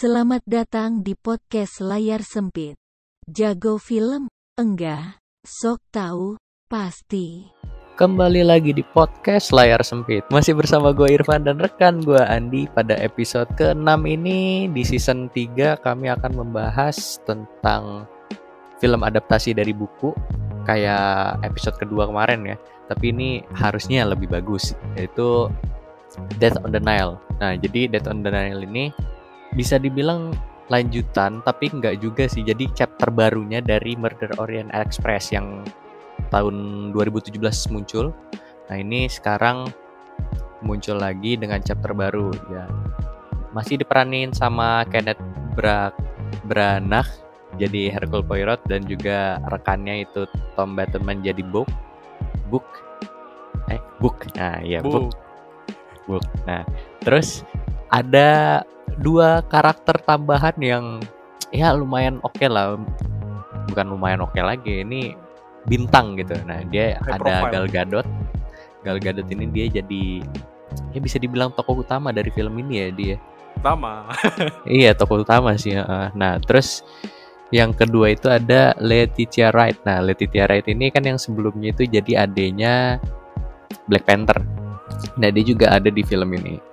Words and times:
Selamat 0.00 0.40
datang 0.48 1.04
di 1.04 1.12
podcast 1.12 1.84
layar 1.84 2.24
sempit. 2.24 2.72
Jago 3.28 3.76
film? 3.76 4.32
Enggak. 4.56 5.20
Sok 5.44 5.76
tahu? 5.92 6.40
Pasti. 6.72 7.44
Kembali 8.00 8.40
lagi 8.40 8.72
di 8.72 8.80
podcast 8.80 9.52
layar 9.52 9.84
sempit. 9.84 10.24
Masih 10.32 10.56
bersama 10.56 10.96
gue 10.96 11.04
Irfan 11.04 11.44
dan 11.44 11.60
rekan 11.60 12.00
gue 12.00 12.16
Andi. 12.16 12.64
Pada 12.72 12.96
episode 12.96 13.52
ke-6 13.60 13.92
ini 14.08 14.72
di 14.72 14.80
season 14.88 15.28
3 15.36 15.84
kami 15.84 16.08
akan 16.08 16.32
membahas 16.32 17.20
tentang 17.28 18.08
film 18.80 19.04
adaptasi 19.04 19.52
dari 19.52 19.76
buku 19.76 20.16
kayak 20.64 21.44
episode 21.44 21.76
kedua 21.76 22.08
kemarin 22.08 22.48
ya. 22.48 22.56
Tapi 22.88 23.12
ini 23.12 23.44
harusnya 23.52 24.08
lebih 24.08 24.32
bagus 24.32 24.72
yaitu 24.96 25.52
Death 26.40 26.56
on 26.64 26.72
the 26.72 26.80
Nile. 26.80 27.20
Nah, 27.36 27.52
jadi 27.52 27.92
Death 27.92 28.08
on 28.08 28.24
the 28.24 28.32
Nile 28.32 28.64
ini 28.64 28.88
bisa 29.54 29.76
dibilang 29.78 30.30
lanjutan 30.70 31.42
tapi 31.42 31.68
nggak 31.68 31.98
juga 31.98 32.30
sih. 32.30 32.46
Jadi 32.46 32.70
chapter 32.72 33.10
barunya 33.10 33.58
dari 33.58 33.98
Murder 33.98 34.38
Orient 34.38 34.70
Express 34.70 35.34
yang 35.34 35.66
tahun 36.30 36.88
2017 36.94 37.36
muncul. 37.74 38.14
Nah 38.70 38.76
ini 38.78 39.10
sekarang 39.10 39.66
muncul 40.62 40.96
lagi 41.02 41.34
dengan 41.34 41.58
chapter 41.60 41.90
baru 41.90 42.30
ya. 42.54 42.64
Masih 43.50 43.82
diperanin 43.82 44.30
sama 44.30 44.86
Kenneth 44.86 45.18
Bra 45.58 45.90
Branagh 46.46 47.10
jadi 47.58 47.90
Hercule 47.90 48.22
Poirot 48.22 48.62
dan 48.70 48.86
juga 48.86 49.42
rekannya 49.50 50.06
itu 50.06 50.30
Tom 50.54 50.78
Bateman 50.78 51.18
jadi 51.26 51.42
Book. 51.42 51.66
Book? 52.46 52.66
Eh 53.66 53.82
Book. 53.98 54.22
Nah 54.38 54.62
ya 54.62 54.78
Book. 54.86 55.10
Book. 56.06 56.22
Nah 56.46 56.62
terus 57.02 57.42
ada 57.90 58.62
dua 59.00 59.40
karakter 59.48 59.96
tambahan 60.04 60.54
yang 60.60 60.84
ya 61.50 61.72
lumayan 61.72 62.20
oke 62.20 62.36
okay 62.36 62.48
lah. 62.48 62.76
Bukan 63.72 63.86
lumayan 63.88 64.20
oke 64.22 64.36
okay 64.36 64.42
lagi 64.44 64.74
ini 64.84 65.16
bintang 65.64 66.14
gitu. 66.20 66.36
Nah 66.44 66.60
dia 66.68 67.00
High 67.00 67.16
ada 67.16 67.20
profile. 67.20 67.52
Gal 67.52 67.66
Gadot. 67.72 68.06
Gal 68.84 68.98
Gadot 69.00 69.26
ini 69.32 69.48
dia 69.48 69.66
jadi 69.80 70.04
ya 70.92 70.98
bisa 71.00 71.16
dibilang 71.16 71.50
tokoh 71.56 71.82
utama 71.82 72.12
dari 72.12 72.28
film 72.30 72.60
ini 72.60 72.74
ya 72.76 72.88
dia. 72.92 73.16
Pertama. 73.56 74.08
iya 74.68 74.92
tokoh 74.92 75.24
utama 75.24 75.56
sih 75.56 75.74
nah 76.14 76.38
terus 76.40 76.84
yang 77.50 77.74
kedua 77.74 78.14
itu 78.14 78.30
ada 78.30 78.78
Letitia 78.78 79.50
Wright. 79.50 79.80
Nah 79.82 79.98
Letitia 80.04 80.46
Wright 80.46 80.64
ini 80.70 80.92
kan 80.94 81.02
yang 81.02 81.18
sebelumnya 81.18 81.74
itu 81.74 81.82
jadi 81.82 82.28
adenya 82.28 83.02
Black 83.90 84.06
Panther. 84.06 84.38
Nah 85.18 85.28
dia 85.34 85.42
juga 85.42 85.74
ada 85.74 85.90
di 85.90 86.06
film 86.06 86.30
ini 86.38 86.69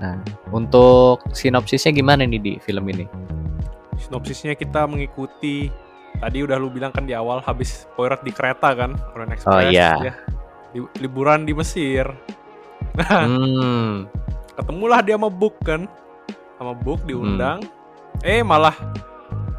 nah 0.00 0.16
untuk 0.52 1.24
sinopsisnya 1.32 1.92
gimana 1.92 2.28
nih 2.28 2.40
di 2.40 2.52
film 2.60 2.84
ini 2.92 3.08
Sinopsisnya 3.96 4.52
kita 4.52 4.84
mengikuti 4.84 5.72
tadi 6.20 6.44
udah 6.44 6.56
lu 6.60 6.68
bilang 6.68 6.92
kan 6.92 7.08
di 7.08 7.16
awal 7.16 7.40
habis 7.40 7.88
Poirot 7.96 8.20
di 8.24 8.32
kereta 8.32 8.76
kan, 8.76 8.92
Orient 9.16 9.32
Express. 9.32 9.56
Oh, 9.56 9.60
iya. 9.72 9.92
dia 10.00 10.14
li- 10.76 10.92
liburan 11.00 11.48
di 11.48 11.56
Mesir. 11.56 12.04
Nah, 12.96 13.24
hmm 13.24 14.08
ketemulah 14.56 15.00
dia 15.04 15.16
sama 15.16 15.32
Book 15.32 15.56
kan. 15.64 15.88
Sama 16.56 16.72
Book 16.72 17.04
diundang. 17.04 17.60
Eh 18.24 18.40
malah 18.40 18.76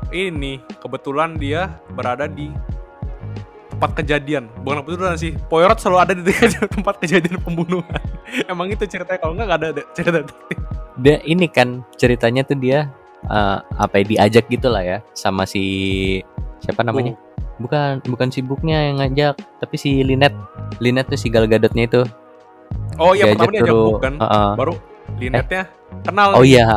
ini 0.09 0.61
kebetulan 0.81 1.37
dia 1.37 1.77
berada 1.93 2.25
di 2.25 2.49
tempat 3.77 3.91
kejadian. 3.95 4.49
Bukan 4.59 4.81
kebetulan 4.81 5.13
sih. 5.15 5.37
Poirot 5.45 5.77
selalu 5.77 5.97
ada 5.99 6.13
di 6.13 6.33
tempat 6.75 6.97
kejadian 6.97 7.37
pembunuhan. 7.39 8.01
Emang 8.51 8.67
itu 8.67 8.83
ceritanya 8.83 9.19
kalau 9.19 9.33
enggak 9.33 9.47
nggak 9.47 9.59
ada 9.59 9.69
de- 9.71 9.89
cerita 9.93 10.19
dia 10.97 11.21
ini 11.23 11.45
kan 11.45 11.85
ceritanya 11.93 12.41
tuh 12.41 12.57
dia 12.57 12.89
eh, 13.23 13.57
apa 13.61 14.01
ya 14.01 14.05
diajak 14.07 14.49
gitu 14.49 14.65
lah 14.65 14.81
ya 14.81 14.97
sama 15.13 15.45
si 15.45 15.61
siapa 16.57 16.81
namanya 16.81 17.13
bukan 17.57 18.01
bukan 18.03 18.27
si 18.27 18.41
Booknya 18.41 18.89
yang 18.89 18.97
ngajak 18.97 19.37
tapi 19.61 19.77
si 19.77 20.01
Linet 20.01 20.33
Linet 20.77 21.05
tuh 21.05 21.13
si 21.15 21.29
Gal 21.29 21.45
Gadotnya 21.45 21.85
itu 21.85 22.01
Oh 22.97 23.13
iya 23.13 23.29
pertama 23.29 23.53
dia 23.53 23.61
ajak 23.61 23.69
suruh- 23.69 23.85
Book 23.87 24.01
kan. 24.01 24.13
Heeh. 24.17 24.49
Baru 24.57 24.73
Linetnya 25.15 25.63
kenal 26.01 26.29
oh 26.33 26.41
nih. 26.41 26.57
iya. 26.57 26.67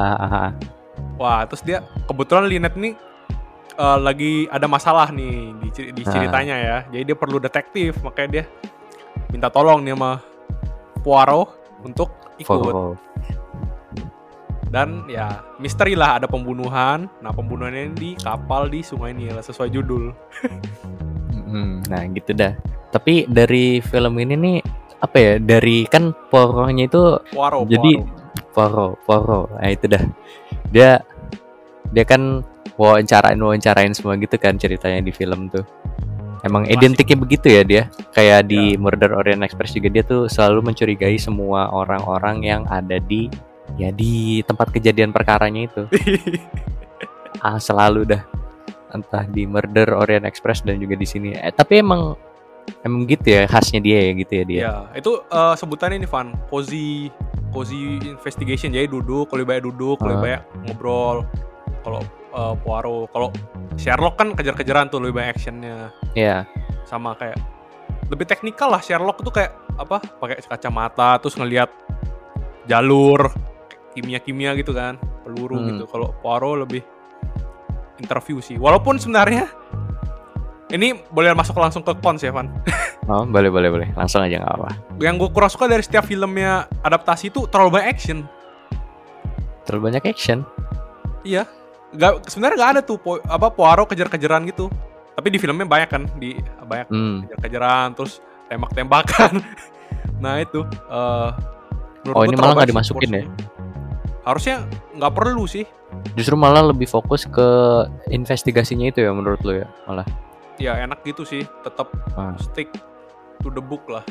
Wah, 1.17 1.41
terus 1.45 1.61
dia 1.61 1.79
kebetulan 2.05 2.45
Linet 2.45 2.77
nih 2.77 2.93
eh, 3.81 3.99
lagi 3.99 4.33
ada 4.47 4.69
masalah 4.69 5.09
nih 5.09 5.57
di, 5.57 5.69
di 5.97 6.03
Ah. 6.05 6.13
ceritanya 6.13 6.57
ya. 6.61 6.77
Jadi 6.93 7.03
dia 7.03 7.17
perlu 7.17 7.41
detektif, 7.41 7.97
makanya 8.05 8.29
dia 8.31 8.45
minta 9.33 9.49
tolong 9.49 9.81
nih 9.81 9.97
sama 9.97 10.21
Poirot 11.01 11.49
untuk 11.81 12.13
ikut. 12.37 13.01
Dan 14.71 15.03
ya 15.11 15.43
misteri 15.59 15.99
lah 15.99 16.23
ada 16.23 16.31
pembunuhan. 16.31 17.11
Nah 17.19 17.33
pembunuhannya 17.35 17.91
di 17.91 18.15
kapal 18.15 18.71
di 18.71 18.87
Sungai 18.87 19.11
Nil 19.11 19.35
sesuai 19.35 19.67
judul. 19.67 20.15
Hmm, 21.51 21.83
nah 21.91 22.07
gitu 22.07 22.31
dah. 22.31 22.55
Tapi 22.95 23.27
dari 23.27 23.83
film 23.83 24.15
ini 24.23 24.35
nih 24.39 24.57
apa 25.03 25.17
ya? 25.19 25.33
Dari 25.43 25.91
kan 25.91 26.15
poronya 26.31 26.87
itu 26.87 27.19
Poirot. 27.35 27.67
jadi 27.67 27.93
Poirot. 27.99 28.55
poro 28.55 28.89
poro. 29.03 29.41
Nah 29.59 29.71
itu 29.71 29.91
dah. 29.91 30.03
Dia 30.71 31.03
dia 31.91 32.05
kan 32.07 32.47
wawancarain 32.81 33.37
wawancarain 33.37 33.93
semua 33.93 34.17
gitu 34.17 34.41
kan 34.41 34.57
ceritanya 34.57 35.05
di 35.05 35.13
film 35.13 35.53
tuh. 35.53 35.69
Emang 36.41 36.65
Klasik. 36.65 36.81
identiknya 36.81 37.17
begitu 37.21 37.47
ya 37.53 37.63
dia. 37.63 37.83
Kayak 38.11 38.49
di 38.49 38.73
Ya. 38.73 38.81
Murder 38.81 39.13
Orient 39.13 39.45
Express 39.45 39.77
juga 39.77 39.93
dia 39.93 40.01
tuh 40.01 40.25
selalu 40.25 40.73
mencurigai 40.73 41.21
semua 41.21 41.69
orang-orang 41.69 42.41
yang 42.41 42.63
ada 42.65 42.97
di 42.97 43.29
ya 43.77 43.93
di 43.93 44.41
tempat 44.43 44.73
kejadian 44.73 45.13
perkaranya 45.13 45.69
itu. 45.69 45.85
ah 47.41 47.57
selalu 47.57 48.05
dah 48.09 48.23
entah 48.91 49.23
di 49.25 49.45
Murder 49.45 49.95
Orient 49.95 50.25
Express 50.25 50.61
dan 50.61 50.77
juga 50.77 50.93
di 50.93 51.05
sini 51.05 51.31
eh, 51.31 51.53
tapi 51.55 51.79
emang 51.79 52.17
emang 52.83 53.07
gitu 53.07 53.23
ya 53.31 53.47
khasnya 53.47 53.79
dia 53.79 53.99
ya 54.03 54.13
gitu 54.15 54.33
ya 54.35 54.45
dia 54.45 54.61
Ya, 54.61 54.73
itu 54.93 55.13
eh, 55.23 55.55
sebutannya 55.55 56.01
ini 56.01 56.09
Van, 56.09 56.33
cozy 56.49 57.09
cozy 57.51 57.99
investigation. 58.01 58.71
Jadi 58.71 58.87
duduk, 58.87 59.27
kalau 59.27 59.43
banyak 59.43 59.65
duduk, 59.67 59.99
kalau 59.99 60.17
Ah. 60.17 60.23
banyak 60.23 60.43
ngobrol. 60.65 61.17
Kalau 61.81 62.01
eh, 62.31 62.55
Poirot, 62.57 63.11
kalau 63.11 63.29
Sherlock 63.75 64.15
kan 64.15 64.33
kejar-kejaran 64.33 64.87
tuh 64.87 64.99
lebih 64.99 65.17
banyak 65.17 65.35
actionnya. 65.35 65.91
ya 66.13 66.45
Sama 66.85 67.15
kayak 67.15 67.39
lebih 68.07 68.27
teknikal 68.27 68.69
lah 68.69 68.79
Sherlock 68.79 69.21
tuh 69.21 69.31
kayak 69.31 69.51
apa? 69.75 69.99
Pakai 70.01 70.39
kacamata 70.41 71.19
terus 71.19 71.35
ngelihat 71.35 71.71
jalur 72.65 73.31
kimia-kimia 73.91 74.55
gitu 74.55 74.71
kan, 74.71 74.95
peluru 75.23 75.57
Hmm. 75.57 75.67
gitu. 75.69 75.85
Kalau 75.87 76.15
Poirot 76.17 76.61
lebih 76.61 76.83
interview 77.97 78.39
sih. 78.39 78.57
Walaupun 78.57 78.97
sebenarnya 78.97 79.47
ini 80.71 80.95
boleh 81.07 81.35
masuk 81.35 81.55
langsung 81.57 81.83
ke 81.83 81.95
cons 81.97 82.21
ya, 82.21 82.31
Van. 82.31 82.47
oh 83.11 83.27
boleh 83.27 83.51
boleh 83.51 83.69
boleh 83.69 83.89
langsung 83.93 84.23
aja 84.23 84.39
nggak 84.39 84.55
apa 84.55 84.71
yang 84.99 85.19
gue 85.19 85.27
kurang 85.29 85.51
suka 85.51 85.67
dari 85.67 85.83
setiap 85.83 86.07
filmnya 86.07 86.71
adaptasi 86.81 87.27
itu 87.29 87.43
terlalu 87.51 87.75
banyak 87.75 87.89
action. 87.91 88.19
terlalu 89.67 89.83
banyak 89.91 90.05
action 90.07 90.47
Iya. 91.21 91.43
Gak, 91.91 92.31
sebenarnya 92.31 92.57
nggak 92.57 92.73
ada 92.79 92.83
tuh 92.83 92.97
po- 92.97 93.19
apa 93.21 93.51
Poirot 93.51 93.87
kejar-kejaran 93.87 94.47
gitu. 94.47 94.71
Tapi 95.11 95.27
di 95.29 95.39
filmnya 95.39 95.67
banyak 95.67 95.91
kan, 95.91 96.03
di 96.17 96.39
banyak 96.63 96.89
hmm. 96.89 97.17
kejar-kejaran 97.27 97.93
terus 97.93 98.23
tembak-tembakan. 98.47 99.43
nah 100.23 100.39
itu. 100.39 100.63
menurut 102.01 102.15
Oh, 102.15 102.25
ini 102.25 102.35
malah 102.35 102.55
nggak 102.57 102.71
dimasukin 102.71 103.11
ya? 103.11 103.25
Harusnya 104.23 104.65
nggak 104.95 105.13
perlu 105.13 105.45
sih. 105.45 105.67
justru 106.15 106.39
malah 106.39 106.63
lebih 106.63 106.87
fokus 106.87 107.27
ke 107.27 107.49
investigasinya 108.09 108.87
itu 108.87 109.03
ya 109.03 109.11
menurut 109.11 109.43
lo 109.43 109.53
ya 109.53 109.67
malah 109.85 110.07
Ya 110.55 110.79
enak 110.79 111.03
gitu 111.03 111.27
sih. 111.27 111.43
Tetap 111.61 111.91
Ah. 112.15 112.39
stick 112.39 112.71
to 113.41 113.51
the 113.51 113.59
book 113.59 113.83
lah. 113.89 114.05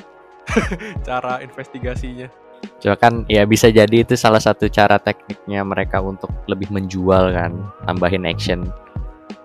Cara 1.07 1.39
investigasinya. 1.39 2.27
Cuma 2.79 2.95
kan 2.95 3.27
ya 3.27 3.43
bisa 3.43 3.67
jadi 3.67 4.07
itu 4.07 4.15
salah 4.15 4.39
satu 4.39 4.71
cara 4.71 4.95
tekniknya 4.99 5.63
mereka 5.67 5.99
untuk 5.99 6.31
lebih 6.47 6.71
menjual 6.71 7.35
kan 7.35 7.51
tambahin 7.83 8.23
action 8.23 8.63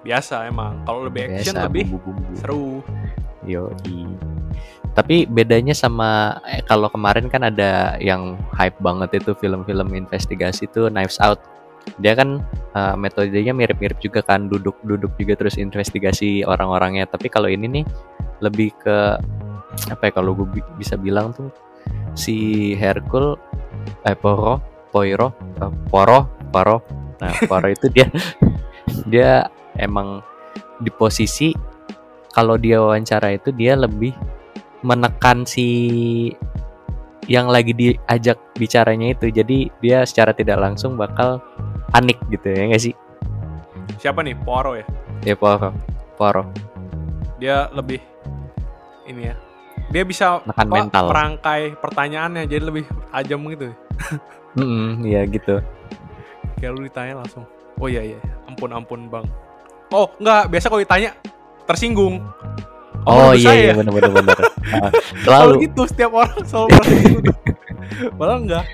Biasa 0.05 0.53
emang. 0.53 0.85
Kalau 0.85 1.09
lebih 1.09 1.33
action 1.33 1.57
biasa 1.57 1.67
lebih 1.67 1.89
bumbu-bumbu 1.89 2.33
seru. 2.37 2.69
Yoi. 3.49 4.05
Tapi 4.95 5.27
bedanya 5.27 5.73
sama 5.73 6.39
eh, 6.47 6.61
kalau 6.63 6.87
kemarin 6.93 7.27
kan 7.27 7.43
ada 7.43 7.97
yang 7.99 8.37
hype 8.53 8.77
banget 8.85 9.25
itu 9.25 9.33
film-film 9.35 9.91
investigasi 9.97 10.69
tuh 10.71 10.93
Knives 10.93 11.19
Out. 11.25 11.41
Dia 11.99 12.13
kan 12.15 12.45
eh, 12.77 12.95
metodenya 13.01 13.57
mirip-mirip 13.57 13.97
juga 13.99 14.21
kan 14.21 14.47
duduk-duduk 14.53 15.17
juga 15.17 15.35
terus 15.41 15.57
investigasi 15.57 16.45
orang-orangnya. 16.45 17.09
Tapi 17.09 17.33
kalau 17.33 17.49
ini 17.49 17.81
nih 17.81 17.85
lebih 18.45 18.77
ke 18.77 19.19
apa 19.91 20.03
ya 20.07 20.13
kalau 20.15 20.37
gue 20.37 20.47
bi- 20.47 20.75
bisa 20.79 20.95
bilang 20.95 21.35
tuh 21.35 21.51
si 22.15 22.73
Hercule 22.79 23.37
eh 24.07 24.17
Poro 24.17 24.61
Poiro 24.93 25.35
eh, 25.61 25.73
Poro 25.91 26.29
Poro 26.53 26.77
nah 27.19 27.33
Poro 27.47 27.69
itu 27.71 27.87
dia 27.91 28.07
dia 29.13 29.31
emang 29.79 30.23
di 30.79 30.91
posisi 30.91 31.55
kalau 32.35 32.59
dia 32.59 32.83
wawancara 32.83 33.35
itu 33.35 33.55
dia 33.55 33.79
lebih 33.79 34.15
menekan 34.85 35.47
si 35.47 36.31
yang 37.25 37.49
lagi 37.49 37.73
diajak 37.73 38.37
bicaranya 38.53 39.17
itu 39.17 39.33
jadi 39.33 39.73
dia 39.81 40.05
secara 40.05 40.37
tidak 40.37 40.61
langsung 40.61 41.01
bakal 41.01 41.41
panik 41.89 42.21
gitu 42.29 42.53
ya 42.53 42.69
nggak 42.69 42.85
sih 42.85 42.95
Siapa 44.01 44.21
nih? 44.21 44.37
Poirot 44.37 44.81
ya? 44.81 44.87
ya 45.25 45.35
Poirot 45.37 45.73
Poirot 46.21 46.49
Dia 47.41 47.69
lebih 47.73 48.01
ini 49.09 49.33
ya. 49.33 49.35
Dia 49.95 50.03
bisa 50.03 50.43
Menekan 50.43 50.67
apa, 50.67 50.75
mental. 50.75 51.05
merangkai 51.07 51.63
pertanyaannya 51.79 52.43
jadi 52.45 52.63
lebih 52.67 52.85
tajam 53.15 53.41
gitu. 53.47 53.71
Mm-mm, 54.59 55.03
iya 55.03 55.23
gitu 55.27 55.63
Kayak 56.59 56.71
lu 56.75 56.81
ditanya 56.83 57.15
langsung. 57.23 57.47
Oh 57.77 57.87
iya 57.87 58.03
iya, 58.03 58.19
ampun 58.47 58.71
ampun 58.71 59.07
bang. 59.07 59.23
Oh 59.91 60.11
enggak, 60.19 60.51
biasa 60.51 60.67
kalau 60.67 60.83
ditanya 60.83 61.11
tersinggung. 61.65 62.19
oh 63.05 63.31
menurut 63.31 63.37
iya 63.37 63.47
saya 63.47 63.55
iya 63.55 63.69
ya. 63.69 63.75
benar 63.77 63.93
benar 63.93 64.13
benar 64.17 64.37
Selalu 64.41 64.95
selalu 65.27 65.55
gitu 65.69 65.83
setiap 65.85 66.11
orang 66.15 66.39
selalu 66.43 66.67
merasa 66.73 66.95
gitu. 67.05 67.31
Padahal 68.17 68.41
enggak. 68.43 68.65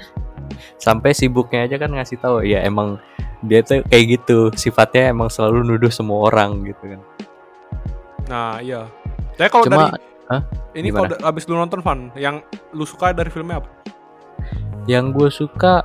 sampai 0.76 1.10
sibuknya 1.12 1.60
aja 1.64 1.76
kan 1.76 1.90
ngasih 1.90 2.16
tahu 2.16 2.36
ya 2.40 2.62
emang 2.62 2.96
dia 3.42 3.60
tuh 3.60 3.80
kayak 3.84 4.04
gitu 4.16 4.48
sifatnya 4.54 5.10
emang 5.10 5.28
selalu 5.28 5.64
nuduh 5.66 5.92
semua 5.92 6.28
orang 6.28 6.62
gitu 6.64 6.84
kan 6.88 7.00
Nah 8.28 8.62
iya. 8.62 8.86
Tapi 9.34 9.48
kalau 9.50 9.64
cuma 9.66 9.90
dari 9.90 9.98
Hah? 10.30 10.46
ini 10.78 10.94
kalau 10.94 11.10
abis 11.26 11.42
lu 11.50 11.58
nonton 11.58 11.82
Van, 11.82 12.14
yang 12.14 12.38
lu 12.70 12.86
suka 12.86 13.10
dari 13.10 13.34
filmnya 13.34 13.58
apa? 13.58 13.80
yang 14.88 15.12
gue 15.12 15.28
suka 15.28 15.84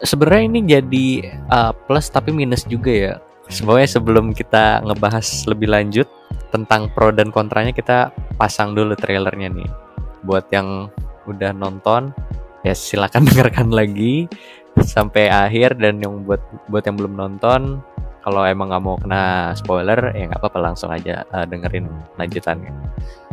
sebenarnya 0.00 0.44
ini 0.46 0.60
jadi 0.64 1.06
uh, 1.50 1.72
plus 1.86 2.08
tapi 2.08 2.30
minus 2.30 2.64
juga 2.64 2.92
ya. 2.92 3.14
Semuanya 3.50 3.88
sebelum 3.90 4.30
kita 4.30 4.80
ngebahas 4.86 5.26
lebih 5.50 5.68
lanjut 5.68 6.06
tentang 6.54 6.86
pro 6.94 7.10
dan 7.10 7.34
kontranya 7.34 7.74
kita 7.74 8.14
pasang 8.38 8.78
dulu 8.78 8.94
trailernya 8.94 9.50
nih. 9.50 9.70
Buat 10.22 10.48
yang 10.54 10.88
udah 11.26 11.50
nonton 11.52 12.14
ya 12.62 12.72
silakan 12.72 13.26
dengarkan 13.28 13.74
lagi 13.74 14.30
sampai 14.78 15.28
akhir. 15.28 15.76
Dan 15.82 15.98
yang 15.98 16.22
buat 16.22 16.40
buat 16.70 16.86
yang 16.86 16.96
belum 16.96 17.18
nonton 17.18 17.82
kalau 18.20 18.44
emang 18.44 18.70
nggak 18.70 18.84
mau 18.84 18.96
kena 19.00 19.52
spoiler 19.56 20.12
ya 20.12 20.28
nggak 20.28 20.40
apa-apa 20.44 20.60
langsung 20.60 20.92
aja 20.92 21.24
uh, 21.32 21.48
dengerin 21.48 21.88
lanjutannya 22.20 22.68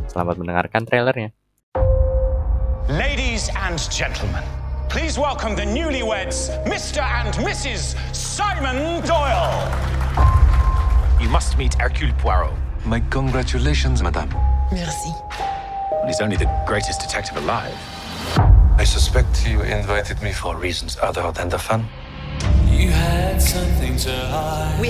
selamat 0.07 0.36
mendengarkan 0.39 0.88
trailernya 0.88 1.31
Ladies 2.88 3.51
and 3.51 3.75
gentlemen, 3.92 4.48
please 4.88 5.19
welcome 5.19 5.59
the 5.59 5.68
newlyweds, 5.68 6.48
Mr. 6.63 7.04
and 7.04 7.36
Mrs. 7.44 8.00
Simon 8.15 9.04
Doyle. 9.04 9.51
You 11.19 11.27
must 11.27 11.59
meet 11.59 11.75
Hercule 11.75 12.15
Poirot. 12.24 12.56
My 12.88 13.04
congratulations, 13.12 14.00
madame. 14.00 14.31
Merci. 14.71 15.12
He's 16.07 16.24
only 16.24 16.39
the 16.39 16.48
greatest 16.63 17.03
detective 17.03 17.36
alive. 17.44 17.75
I 18.80 18.86
suspect 18.88 19.44
you 19.44 19.60
invited 19.68 20.24
me 20.24 20.31
for 20.31 20.56
reasons 20.56 20.95
other 21.03 21.27
than 21.36 21.51
the 21.51 21.60
fun. 21.60 21.83
We 22.71 22.88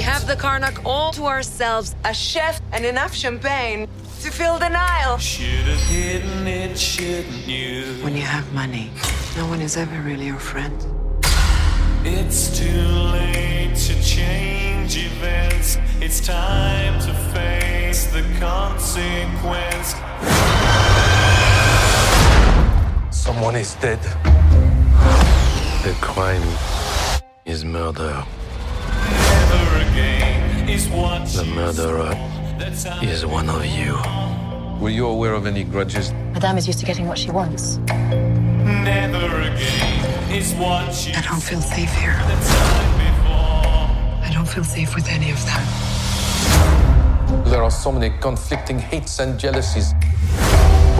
have 0.06 0.28
the 0.28 0.38
Karnak 0.38 0.86
all 0.86 1.10
to 1.14 1.26
ourselves, 1.26 1.96
a 2.06 2.14
chef 2.14 2.62
and 2.72 2.86
enough 2.86 3.16
champagne 3.16 3.88
to 4.24 4.32
fill 4.32 4.58
the 4.58 4.70
Nile. 4.70 5.18
Should've 5.18 5.80
hidden 5.84 6.48
it, 6.48 6.78
shouldn't 6.78 7.48
you? 7.48 7.84
When 8.04 8.16
you 8.16 8.24
have 8.24 8.52
money, 8.54 8.92
no 9.36 9.48
one 9.48 9.62
is 9.62 9.78
ever 9.78 10.02
really 10.02 10.28
your 10.28 10.40
friend. 10.40 10.76
It's 12.04 12.58
too 12.58 12.82
late 13.14 13.76
to 13.76 14.02
change 14.02 14.98
events. 14.98 15.78
It's 16.00 16.26
time 16.26 17.00
to 17.02 17.14
face 17.34 18.08
the 18.12 18.24
consequence. 18.40 19.96
Someone 23.12 23.56
is 23.56 23.76
dead. 23.76 24.02
The 25.84 25.96
crime 26.02 26.48
is 27.46 27.64
murder. 27.64 28.24
Never 29.50 29.76
again 29.92 30.70
is 30.70 30.88
what 30.90 31.26
The 31.28 31.46
murderer 31.46 32.10
That's 32.10 32.16
how 32.16 32.47
is 32.60 33.26
one 33.26 33.50
of 33.50 33.66
you. 33.66 33.98
Were 34.82 34.90
you 34.90 35.08
aware 35.08 35.34
of 35.34 35.46
any 35.46 35.64
grudges? 35.64 36.12
Madame 36.34 36.58
is 36.58 36.68
used 36.68 36.80
to 36.80 36.86
getting 36.86 37.08
what 37.08 37.18
she 37.18 37.30
wants. 37.32 37.78
never 37.78 39.42
again 39.42 40.32
is 40.32 40.54
what 40.56 41.08
you 41.08 41.14
I 41.16 41.22
don't 41.22 41.42
feel 41.42 41.62
safe 41.62 41.94
here. 41.94 42.14
the 42.14 42.38
time 42.46 42.98
before. 43.08 44.28
I 44.28 44.30
don't 44.34 44.48
feel 44.48 44.64
safe 44.64 44.96
with 44.96 45.08
any 45.08 45.32
of 45.32 45.44
them. 45.46 45.64
There 47.46 47.64
are 47.64 47.72
so 47.72 47.92
many 47.92 48.10
conflicting 48.20 48.80
hates 48.80 49.20
and 49.20 49.40
jealousies. 49.40 49.94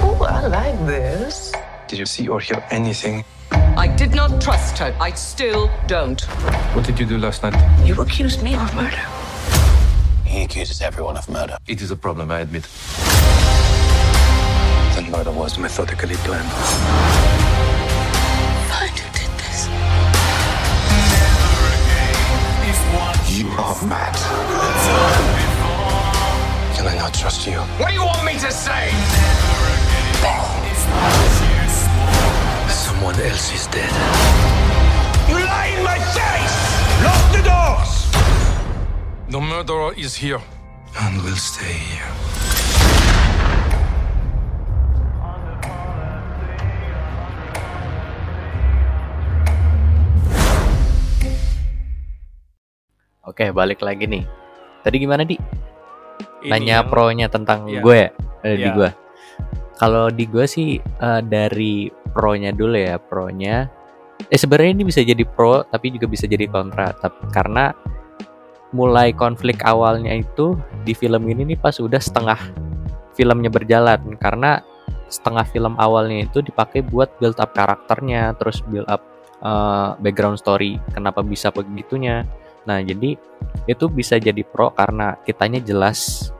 Oh, 0.02 0.28
I 0.30 0.48
like 0.48 0.86
this. 0.86 1.54
Did 1.88 2.00
you 2.00 2.06
see 2.06 2.28
or 2.28 2.40
hear 2.40 2.64
anything? 2.70 3.24
I 3.52 3.88
did 3.88 4.14
not 4.14 4.42
trust 4.42 4.78
her. 4.80 4.96
I 5.00 5.12
still 5.12 5.70
don't. 5.88 6.22
What 6.76 6.86
did 6.86 7.00
you 7.00 7.06
do 7.06 7.18
last 7.18 7.44
night? 7.44 7.56
You 7.86 8.00
accused 8.02 8.44
me 8.44 8.56
of 8.56 8.74
murder. 8.76 9.17
He 10.48 10.62
accuses 10.62 10.82
everyone 10.82 11.18
of 11.18 11.28
murder. 11.28 11.58
It 11.68 11.82
is 11.82 11.92
a 11.92 11.96
problem, 11.98 12.32
I 12.32 12.40
admit. 12.40 12.64
The 14.96 15.02
murder 15.12 15.32
was 15.32 15.58
methodically 15.58 16.16
planned. 16.24 16.50
Find 18.72 18.98
who 18.98 19.12
did 19.12 19.32
this. 19.44 19.68
You 23.38 23.50
are 23.60 23.76
mad. 23.92 24.16
Can 26.78 26.88
I 26.88 26.96
not 26.96 27.14
trust 27.14 27.46
you? 27.46 27.60
What 27.78 27.90
do 27.90 27.96
you 27.96 28.06
want 28.06 28.24
me 28.24 28.40
to 28.40 28.50
say? 28.50 28.92
Someone 32.70 33.20
else 33.20 33.54
is 33.54 33.68
dead. 33.68 33.92
You 35.28 35.44
lie 35.44 35.74
in 35.78 35.84
my 35.84 36.00
face! 36.16 37.04
Lock 37.04 37.36
the 37.36 37.50
doors! 37.50 37.57
The 39.30 39.40
murderer 39.42 39.94
is 39.98 40.16
here. 40.16 40.40
And 40.98 41.22
will 41.24 41.36
stay 41.36 41.74
here. 41.74 43.18
Oke, 53.28 53.52
balik 53.52 53.84
lagi 53.84 54.08
nih. 54.08 54.24
Tadi 54.82 54.96
gimana, 54.98 55.28
Di? 55.28 55.36
Ini 55.36 56.50
Nanya 56.54 56.80
yang- 56.82 56.88
pro-nya 56.88 57.28
tentang 57.28 57.68
Iya. 57.68 57.82
gue 57.84 57.98
ya? 57.98 58.10
Eh, 58.46 58.56
di 58.56 58.70
Iya. 58.72 58.76
gue. 58.78 58.90
Kalau 59.78 60.10
di 60.10 60.26
gue 60.26 60.46
sih 60.48 60.80
eh, 60.80 61.22
dari 61.22 61.92
pro-nya 62.16 62.50
dulu 62.56 62.74
ya, 62.74 62.98
pro-nya. 62.98 63.68
Eh 64.32 64.38
sebenarnya 64.40 64.74
ini 64.74 64.84
bisa 64.88 65.06
jadi 65.06 65.22
pro 65.28 65.62
tapi 65.68 65.94
juga 65.94 66.10
bisa 66.10 66.26
jadi 66.26 66.50
kontra. 66.50 66.90
Tap- 66.98 67.30
karena 67.30 67.70
mulai 68.76 69.16
konflik 69.16 69.64
awalnya 69.64 70.12
itu 70.12 70.60
di 70.84 70.92
film 70.92 71.24
ini 71.28 71.56
nih 71.56 71.60
pas 71.60 71.80
udah 71.80 72.00
setengah 72.00 72.40
filmnya 73.16 73.48
berjalan 73.48 74.20
karena 74.20 74.60
setengah 75.08 75.48
film 75.48 75.74
awalnya 75.80 76.28
itu 76.28 76.44
dipakai 76.44 76.84
buat 76.84 77.08
build 77.18 77.40
up 77.40 77.56
karakternya, 77.56 78.36
terus 78.36 78.60
build 78.68 78.88
up 78.92 79.02
eh, 79.40 79.90
background 80.04 80.38
story 80.38 80.78
kenapa 80.92 81.24
bisa 81.24 81.50
begitunya. 81.50 82.28
Nah, 82.68 82.84
jadi 82.84 83.16
itu 83.72 83.86
bisa 83.88 84.20
jadi 84.20 84.44
pro 84.44 84.76
karena 84.76 85.16
kitanya 85.24 85.64
jelas 85.64 86.32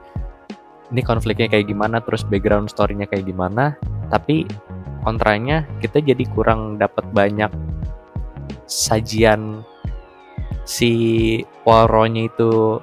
ini 0.92 1.04
konfliknya 1.04 1.48
kayak 1.48 1.68
gimana 1.68 2.00
terus 2.00 2.24
background 2.24 2.72
story-nya 2.72 3.04
kayak 3.04 3.28
gimana 3.28 3.76
tapi 4.08 4.48
kontranya 5.04 5.68
kita 5.84 6.00
jadi 6.00 6.24
kurang 6.32 6.80
dapat 6.80 7.04
banyak 7.12 7.52
sajian 8.64 9.64
si 10.68 10.92
Poirot-nya 11.64 12.28
itu 12.28 12.76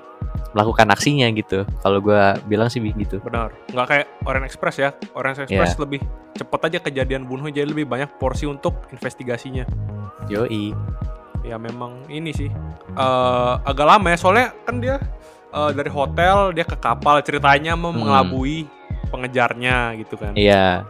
melakukan 0.52 0.90
aksinya 0.90 1.28
gitu 1.30 1.68
kalau 1.80 2.00
gua 2.00 2.40
bilang 2.44 2.66
sih 2.66 2.82
gitu 2.82 3.22
Benar. 3.22 3.54
Nggak 3.70 3.86
kayak 3.86 4.06
Orient 4.24 4.46
Express 4.46 4.76
ya. 4.78 4.90
Orient 5.14 5.38
Express 5.38 5.78
lebih 5.78 6.02
cepet 6.34 6.60
aja 6.66 6.80
kejadian 6.82 7.24
bunuh 7.24 7.46
jadi 7.48 7.64
lebih 7.64 7.86
banyak 7.86 8.10
porsi 8.18 8.44
untuk 8.44 8.88
investigasinya. 8.90 9.64
yoi 10.26 10.74
Ya 11.44 11.62
memang 11.62 12.10
ini 12.10 12.34
sih 12.34 12.50
eh 12.92 13.54
agak 13.62 13.86
lama 13.86 14.10
ya 14.10 14.18
soalnya 14.18 14.48
kan 14.66 14.82
dia 14.82 14.98
eh, 15.52 15.72
dari 15.72 15.88
hotel 15.88 16.50
dia 16.52 16.66
ke 16.66 16.74
kapal 16.76 17.22
ceritanya 17.22 17.78
mau 17.78 17.94
Hmm. 17.94 18.02
mengelabui 18.02 18.66
pengejarnya 19.06 19.94
gitu 19.96 20.18
kan. 20.18 20.34
iya 20.34 20.82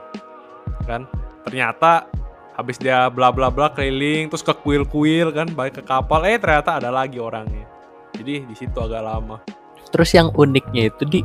kan 0.84 1.04
ternyata 1.44 2.08
habis 2.55 2.79
dia 2.79 3.12
bla 3.12 3.29
bla 3.35 3.51
bla 3.51 3.71
keliling 3.75 4.31
terus 4.31 4.43
ke 4.43 4.55
kuil 4.63 4.88
kuil 4.88 5.31
kan 5.35 5.51
balik 5.51 5.79
ke 5.79 5.83
kapal. 5.83 6.24
Eh 6.24 6.39
ternyata 6.39 6.79
ada 6.79 6.89
lagi 6.89 7.19
orangnya. 7.19 7.67
Jadi 8.15 8.47
di 8.47 8.55
situ 8.55 8.75
agak 8.79 9.03
lama. 9.03 9.43
Terus 9.91 10.09
yang 10.15 10.31
uniknya 10.35 10.91
itu 10.91 11.03
di 11.03 11.19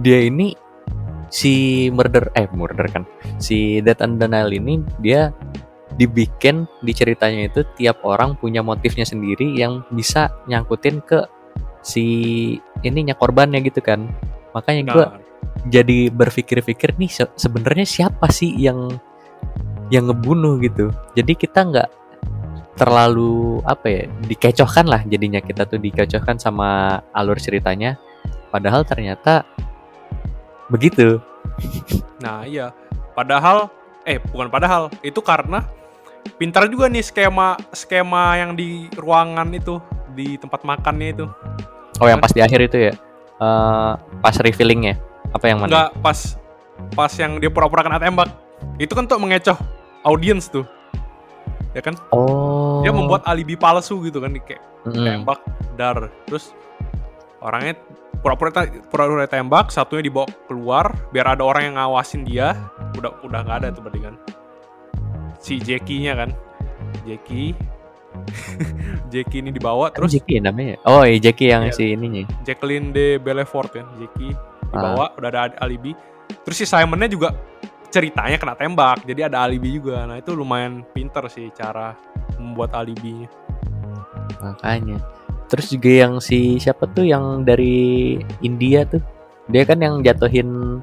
dia 0.00 0.22
ini 0.22 0.54
si 1.28 1.86
murder 1.90 2.30
eh 2.38 2.46
murder 2.54 2.86
kan. 2.88 3.04
Si 3.42 3.82
Death 3.82 4.02
and 4.06 4.22
Denial 4.22 4.54
ini 4.54 4.78
dia 5.02 5.34
dibikin 5.98 6.64
di 6.80 6.92
ceritanya 6.96 7.52
itu 7.52 7.60
tiap 7.76 8.00
orang 8.00 8.38
punya 8.40 8.64
motifnya 8.64 9.04
sendiri 9.04 9.52
yang 9.52 9.84
bisa 9.92 10.32
nyangkutin 10.48 11.04
ke 11.04 11.20
si 11.84 12.04
ininya 12.86 13.12
korbannya 13.12 13.60
gitu 13.60 13.82
kan. 13.82 14.08
Makanya 14.56 14.82
gue 14.88 15.04
Nah, 15.04 15.18
jadi 15.68 16.08
berpikir-pikir 16.08 16.96
nih 16.96 17.10
se- 17.10 17.34
sebenarnya 17.36 17.84
siapa 17.84 18.30
sih 18.32 18.54
yang 18.56 18.88
yang 19.92 20.08
ngebunuh 20.08 20.56
gitu. 20.64 20.88
Jadi 21.12 21.36
kita 21.36 21.68
nggak 21.68 21.88
terlalu 22.80 23.60
apa 23.68 23.86
ya 23.92 24.02
dikecohkan 24.24 24.88
lah 24.88 25.04
jadinya. 25.04 25.44
Kita 25.44 25.68
tuh 25.68 25.76
dikecohkan 25.76 26.40
sama 26.40 26.96
alur 27.12 27.36
ceritanya. 27.36 28.00
Padahal 28.48 28.88
ternyata 28.88 29.44
begitu. 30.72 31.20
Nah 32.24 32.48
iya, 32.48 32.72
padahal 33.12 33.68
eh 34.08 34.16
bukan 34.32 34.48
padahal. 34.48 34.88
Itu 35.04 35.20
karena 35.20 35.68
pintar 36.40 36.64
juga 36.72 36.88
nih 36.88 37.04
skema 37.04 37.60
skema 37.76 38.40
yang 38.40 38.56
di 38.56 38.88
ruangan 38.96 39.52
itu 39.52 39.76
di 40.16 40.40
tempat 40.40 40.64
makannya 40.64 41.12
itu. 41.12 41.28
oh 42.00 42.08
yang 42.08 42.18
pas 42.18 42.32
di 42.32 42.40
akhir 42.40 42.72
itu 42.72 42.88
ya? 42.88 42.92
Eh, 43.36 43.92
pas 44.24 44.34
revealingnya 44.40 44.96
apa 45.36 45.44
yang 45.44 45.60
mana? 45.60 45.68
Enggak 45.68 45.90
pas 46.00 46.18
pas 46.96 47.12
yang 47.20 47.36
dia 47.36 47.52
pura-pura 47.52 47.84
kena 47.84 48.00
tembak. 48.00 48.32
Itu 48.80 48.96
kan 48.96 49.04
untuk 49.04 49.20
mengecoh 49.20 49.81
audiens 50.02 50.46
tuh. 50.46 50.66
Ya 51.72 51.80
kan? 51.80 51.96
oh 52.12 52.84
Dia 52.84 52.92
membuat 52.92 53.24
alibi 53.24 53.56
palsu 53.56 54.02
gitu 54.02 54.20
kan 54.20 54.34
kayak 54.34 54.60
Mm-mm. 54.84 55.06
tembak 55.22 55.40
dar 55.72 56.10
terus 56.26 56.52
orangnya 57.38 57.78
pura-pura 58.20 58.50
pura-pura 58.86 59.24
tembak 59.24 59.70
satunya 59.70 60.04
dibawa 60.04 60.26
keluar 60.44 60.90
biar 61.10 61.32
ada 61.32 61.42
orang 61.42 61.70
yang 61.70 61.76
ngawasin 61.76 62.22
dia 62.22 62.58
udah 62.92 63.14
udah 63.22 63.40
nggak 63.40 63.58
ada 63.62 63.68
tuh 63.70 63.80
berarti 63.80 64.00
kan 64.02 64.14
si 65.38 65.56
Jackie-nya 65.56 66.12
kan 66.14 66.30
Jackie 67.02 67.54
Jackie 69.12 69.40
ini 69.40 69.50
dibawa 69.50 69.88
Kan 69.88 70.04
terus 70.04 70.12
Jackie 70.12 70.38
ya 70.38 70.42
namanya 70.44 70.76
oh 70.84 71.02
iya 71.02 71.18
Jackie 71.18 71.48
yang 71.48 71.66
Iya. 71.66 71.72
si 71.72 71.84
ininya 71.94 72.22
Jacqueline 72.42 72.92
de 72.92 73.16
Bellefort 73.16 73.72
kan 73.72 73.86
Jackie 73.96 74.34
Ah. 74.68 74.76
dibawa 74.76 75.04
udah 75.16 75.28
ada 75.30 75.40
alibi 75.58 75.92
terus 76.42 76.56
si 76.56 76.66
Simonnya 76.66 77.06
juga 77.06 77.32
ceritanya 77.92 78.40
kena 78.40 78.56
tembak 78.56 79.04
jadi 79.04 79.28
ada 79.28 79.44
alibi 79.44 79.76
juga. 79.76 80.08
Nah 80.08 80.16
itu 80.16 80.32
lumayan 80.32 80.80
pinter 80.96 81.28
sih 81.28 81.52
cara 81.52 81.92
membuat 82.40 82.72
alibinya. 82.72 83.28
Makanya. 84.40 84.96
Terus 85.52 85.68
juga 85.68 85.92
yang 86.08 86.16
si 86.16 86.56
siapa 86.56 86.88
tuh 86.88 87.04
yang 87.04 87.44
dari 87.44 88.16
India 88.40 88.88
tuh? 88.88 89.04
Dia 89.52 89.68
kan 89.68 89.84
yang 89.84 90.00
jatuhin 90.00 90.80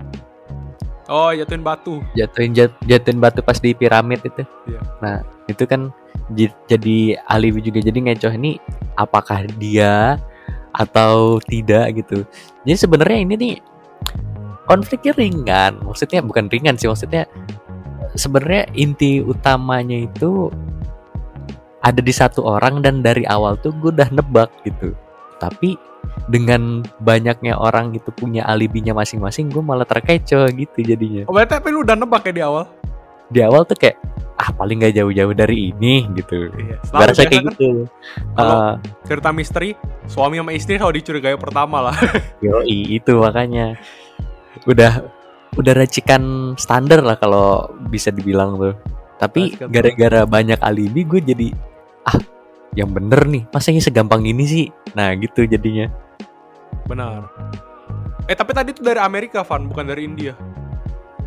oh 1.10 1.34
jatuhin 1.34 1.66
batu. 1.66 2.06
jatuhin 2.14 2.54
jat- 2.54 2.78
jatuhin 2.86 3.18
batu 3.18 3.42
pas 3.42 3.58
di 3.58 3.74
piramid 3.74 4.22
itu. 4.22 4.46
Iya. 4.70 4.82
nah 5.02 5.16
itu 5.50 5.66
kan 5.66 5.90
jadi 6.70 7.18
alibi 7.26 7.66
juga. 7.66 7.82
Jadi 7.82 7.98
ngecoh 8.06 8.34
ini 8.38 8.62
apakah 8.94 9.50
dia 9.58 10.22
atau 10.78 11.42
tidak 11.50 11.98
gitu. 11.98 12.22
Jadi 12.62 12.78
sebenarnya 12.78 13.20
ini 13.26 13.34
nih 13.34 13.54
konfliknya 14.70 15.18
ringan. 15.18 15.82
Maksudnya 15.82 16.22
bukan 16.22 16.46
ringan 16.54 16.78
sih 16.78 16.86
maksudnya 16.86 17.26
sebenarnya 18.14 18.70
inti 18.78 19.26
utamanya 19.26 20.06
itu 20.06 20.54
ada 21.82 21.98
di 21.98 22.14
satu 22.14 22.46
orang 22.46 22.86
dan 22.86 23.02
dari 23.02 23.26
awal 23.26 23.58
tuh 23.58 23.74
gue 23.82 23.90
udah 23.90 24.14
nebak 24.14 24.54
gitu. 24.62 24.94
Tapi 25.42 25.74
dengan 26.30 26.86
banyaknya 27.02 27.58
orang 27.58 27.98
gitu 27.98 28.14
punya 28.14 28.46
alibinya 28.46 28.94
masing-masing 28.94 29.50
gue 29.50 29.64
malah 29.66 29.90
terkecoh 29.90 30.46
gitu 30.54 30.78
jadinya. 30.86 31.26
Oh 31.26 31.34
berarti 31.34 31.58
tapi 31.58 31.74
lu 31.74 31.82
udah 31.82 31.98
nebak 31.98 32.30
ya 32.30 32.34
di 32.38 32.44
awal? 32.46 32.70
Di 33.34 33.40
awal 33.42 33.66
tuh 33.66 33.78
kayak 33.78 33.98
ah 34.40 34.56
paling 34.56 34.80
nggak 34.80 34.96
jauh-jauh 34.96 35.36
dari 35.36 35.74
ini 35.74 36.08
gitu. 36.16 36.48
Iya. 36.56 36.78
Gua 36.94 37.12
rasa 37.12 37.28
biasa 37.28 37.30
kayak 37.30 37.44
kan 37.44 37.54
gitu. 37.56 37.70
Ah, 38.40 38.74
cerita 39.04 39.30
misteri 39.36 39.76
suami 40.08 40.40
sama 40.40 40.52
istri 40.56 40.80
kalau 40.80 40.94
dicurigai 40.96 41.36
pertama 41.36 41.92
lah. 41.92 41.96
Yoi 42.46 43.00
itu 43.00 43.20
makanya 43.20 43.76
udah 44.68 45.06
udah 45.58 45.74
racikan 45.74 46.54
standar 46.60 47.02
lah 47.04 47.16
kalau 47.20 47.68
bisa 47.90 48.12
dibilang 48.12 48.60
tuh. 48.60 48.76
Tapi 49.20 49.60
gara-gara 49.68 50.24
banyak 50.24 50.60
alibi 50.64 51.04
gue 51.04 51.20
jadi 51.20 51.48
ah 52.08 52.16
yang 52.78 52.96
bener 52.96 53.28
nih 53.28 53.44
masa 53.52 53.76
ini 53.76 53.84
segampang 53.84 54.24
ini 54.24 54.44
sih? 54.48 54.66
Nah 54.96 55.12
gitu 55.20 55.44
jadinya. 55.44 55.92
Benar. 56.88 57.28
Eh 58.30 58.36
tapi 58.38 58.56
tadi 58.56 58.72
tuh 58.72 58.86
dari 58.86 59.02
Amerika 59.02 59.44
Van 59.44 59.68
bukan 59.68 59.86
dari 59.90 60.08
India. 60.08 60.34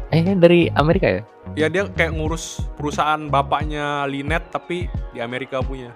Eh 0.09 0.25
dari 0.37 0.73
Amerika 0.73 1.09
ya? 1.09 1.23
Ya 1.53 1.67
dia 1.69 1.85
kayak 1.85 2.17
ngurus 2.17 2.65
perusahaan 2.81 3.29
bapaknya 3.29 4.09
Linet 4.09 4.49
tapi 4.49 4.89
di 5.13 5.21
Amerika 5.21 5.61
punya. 5.61 5.93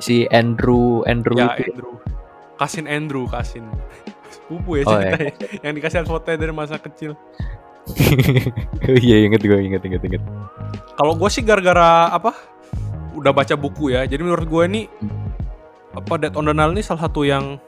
Si 0.00 0.24
Andrew 0.32 1.04
Andrew 1.04 1.36
ya 1.36 1.52
itu 1.60 1.76
Andrew. 1.76 1.94
Kasin 2.56 2.86
Andrew 2.88 3.26
Kasin 3.28 3.66
sepupu 4.34 4.80
ya 4.80 4.82
Oh, 4.84 4.98
iya. 4.98 5.14
ceritanya 5.14 5.30
yang 5.62 5.74
dikasih 5.78 6.06
fotonya 6.06 6.38
dari 6.38 6.52
masa 6.52 6.76
kecil. 6.82 7.14
Iya 9.04 9.28
inget 9.28 9.44
gue 9.44 9.60
inget 9.60 9.84
inget 9.84 10.00
inget 10.00 10.22
kalau 10.96 11.12
gue 11.18 11.28
sih 11.28 11.44
gara-gara 11.44 12.08
apa 12.08 12.32
udah 13.14 13.30
baca 13.30 13.54
buku 13.54 13.94
ya. 13.94 14.04
Jadi 14.04 14.22
menurut 14.26 14.46
gue 14.46 14.62
ini 14.66 14.82
apa 15.94 16.18
Dead 16.18 16.34
on 16.34 16.50
the 16.50 16.54
Nile 16.54 16.74
ini 16.74 16.82
salah 16.82 17.06
satu 17.06 17.22
yang 17.22 17.58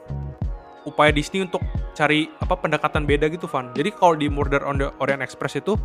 upaya 0.83 1.11
Disney 1.11 1.43
untuk 1.43 1.63
cari 1.95 2.27
apa 2.43 2.55
pendekatan 2.59 3.07
beda 3.07 3.31
gitu 3.31 3.47
Van. 3.47 3.71
Jadi 3.75 3.89
kalau 3.95 4.15
di 4.15 4.27
Murder 4.27 4.63
on 4.67 4.79
the 4.79 4.91
Orient 4.99 5.23
Express 5.23 5.59
itu 5.59 5.75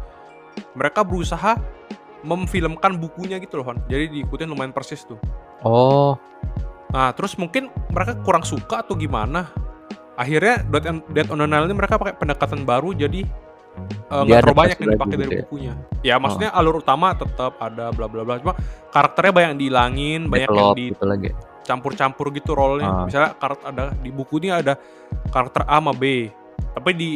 mereka 0.75 1.03
berusaha 1.07 1.59
memfilmkan 2.23 2.99
bukunya 2.99 3.39
gitu 3.43 3.63
loh 3.63 3.67
Van. 3.71 3.79
Jadi 3.91 4.11
diikutin 4.19 4.51
lumayan 4.51 4.75
persis 4.75 5.03
tuh. 5.07 5.19
Oh. 5.67 6.15
Nah, 6.93 7.11
terus 7.17 7.35
mungkin 7.41 7.73
mereka 7.91 8.19
kurang 8.21 8.45
suka 8.45 8.85
atau 8.85 8.95
gimana? 8.95 9.49
Akhirnya 10.13 10.61
Dead 10.69 10.85
on, 10.89 10.97
Dead 11.11 11.29
on 11.33 11.39
the 11.41 11.47
Nile 11.49 11.67
ini 11.67 11.75
mereka 11.77 11.97
pakai 11.97 12.15
pendekatan 12.17 12.69
baru 12.69 12.93
jadi 12.93 13.25
eh, 14.13 14.23
nggak 14.29 14.39
terlalu 14.45 14.59
banyak 14.61 14.77
yang 14.77 14.91
dipakai 14.97 15.17
lagi 15.17 15.21
dari 15.21 15.31
gitu 15.31 15.35
ya? 15.35 15.43
bukunya. 15.49 15.73
Ya 16.05 16.15
maksudnya 16.21 16.51
alur 16.53 16.85
utama 16.85 17.17
tetap 17.17 17.57
ada 17.61 17.89
bla 17.91 18.07
bla 18.07 18.23
bla 18.23 18.37
cuma 18.41 18.55
karakternya 18.93 19.33
banyak 19.33 19.49
yang 19.57 19.61
dihilangin, 19.61 20.21
banyak 20.29 20.49
yang 20.49 20.53
develop 20.53 20.77
gitu 20.77 21.05
lagi 21.09 21.31
dicampur-campur 21.63 22.35
gitu 22.35 22.59
role-nya. 22.59 22.91
Ah. 22.91 23.05
Misalnya 23.07 23.31
karakter 23.39 23.67
ada 23.71 23.85
di 23.95 24.11
buku 24.11 24.43
ini 24.43 24.51
ada 24.51 24.75
karakter 25.31 25.63
A 25.65 25.79
sama 25.79 25.95
B. 25.95 26.27
Tapi 26.75 26.91
di 26.93 27.11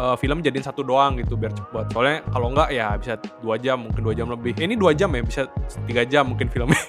eh, 0.00 0.16
film 0.16 0.40
jadiin 0.40 0.64
satu 0.64 0.80
doang 0.80 1.20
gitu 1.20 1.36
biar 1.36 1.52
cepet. 1.52 1.84
Soalnya 1.92 2.24
kalau 2.32 2.48
enggak 2.50 2.68
ya 2.72 2.96
bisa 2.96 3.20
dua 3.44 3.60
jam 3.60 3.84
mungkin 3.84 4.00
dua 4.00 4.14
jam 4.16 4.26
lebih. 4.32 4.56
Eh, 4.56 4.64
ini 4.64 4.74
dua 4.80 4.96
jam 4.96 5.12
ya 5.12 5.20
bisa 5.20 5.42
tiga 5.84 6.02
jam 6.08 6.32
mungkin 6.32 6.48
filmnya. 6.48 6.80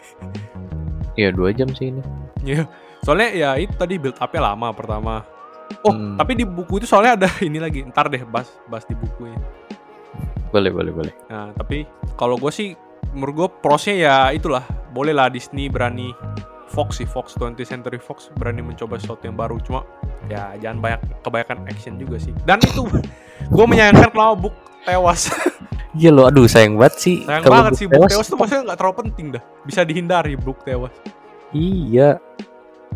iya 1.20 1.30
dua 1.36 1.52
jam 1.52 1.68
sih 1.76 1.92
ini 1.92 2.02
Iya. 2.42 2.66
Soalnya 3.02 3.30
ya 3.32 3.50
itu 3.56 3.74
tadi 3.74 3.98
build 3.98 4.18
up-nya 4.18 4.42
lama 4.44 4.70
pertama. 4.72 5.26
Oh, 5.82 5.96
Hmm. 5.96 6.20
tapi 6.20 6.36
di 6.36 6.44
buku 6.44 6.78
itu 6.78 6.86
soalnya 6.86 7.16
ada 7.18 7.30
ini 7.48 7.58
lagi. 7.58 7.82
Ntar 7.84 8.08
deh 8.08 8.22
bahas 8.24 8.52
bahas 8.66 8.84
di 8.84 8.94
bukunya. 8.94 9.38
boleh 10.52 10.68
boleh 10.68 10.92
boleh 10.92 11.14
Nah, 11.32 11.56
tapi 11.56 11.88
kalau 12.14 12.36
gue 12.36 12.52
sih 12.52 12.76
menurut 13.16 13.34
gue 13.34 13.50
prosnya 13.64 13.96
ya 13.96 14.16
itulah. 14.30 14.62
Boleh 14.92 15.16
lah 15.16 15.32
Disney 15.32 15.72
berani 15.72 16.12
Fox 16.68 17.00
sih, 17.00 17.08
Fox 17.08 17.36
20th 17.36 17.64
Century 17.66 17.96
Fox 17.96 18.28
berani 18.32 18.60
mencoba 18.60 18.96
sesuatu 18.96 19.24
yang 19.24 19.36
baru. 19.36 19.60
Cuma 19.60 19.88
ya 20.28 20.52
jangan 20.58 20.80
banyak 20.80 21.00
kebanyakan 21.20 21.58
action 21.66 21.96
juga 21.96 22.20
sih. 22.20 22.36
Dan 22.44 22.60
itu 22.60 22.84
gue 23.56 23.66
menyayangkan 23.66 24.12
kalau 24.12 24.36
book 24.38 24.56
tewas. 24.84 25.32
Iya 25.92 26.08
loh, 26.08 26.24
aduh 26.24 26.48
sayang 26.48 26.80
banget 26.80 26.96
sih. 27.00 27.16
Sayang 27.24 27.44
banget 27.44 27.72
sih 27.76 27.84
book 27.84 28.08
tewas 28.08 28.16
tewas 28.16 28.28
tuh 28.28 28.38
maksudnya 28.40 28.64
nggak 28.64 28.80
terlalu 28.80 28.96
penting 29.04 29.26
dah. 29.36 29.44
Bisa 29.62 29.84
dihindari 29.84 30.36
book 30.36 30.64
tewas. 30.64 30.96
Iya. 31.52 32.16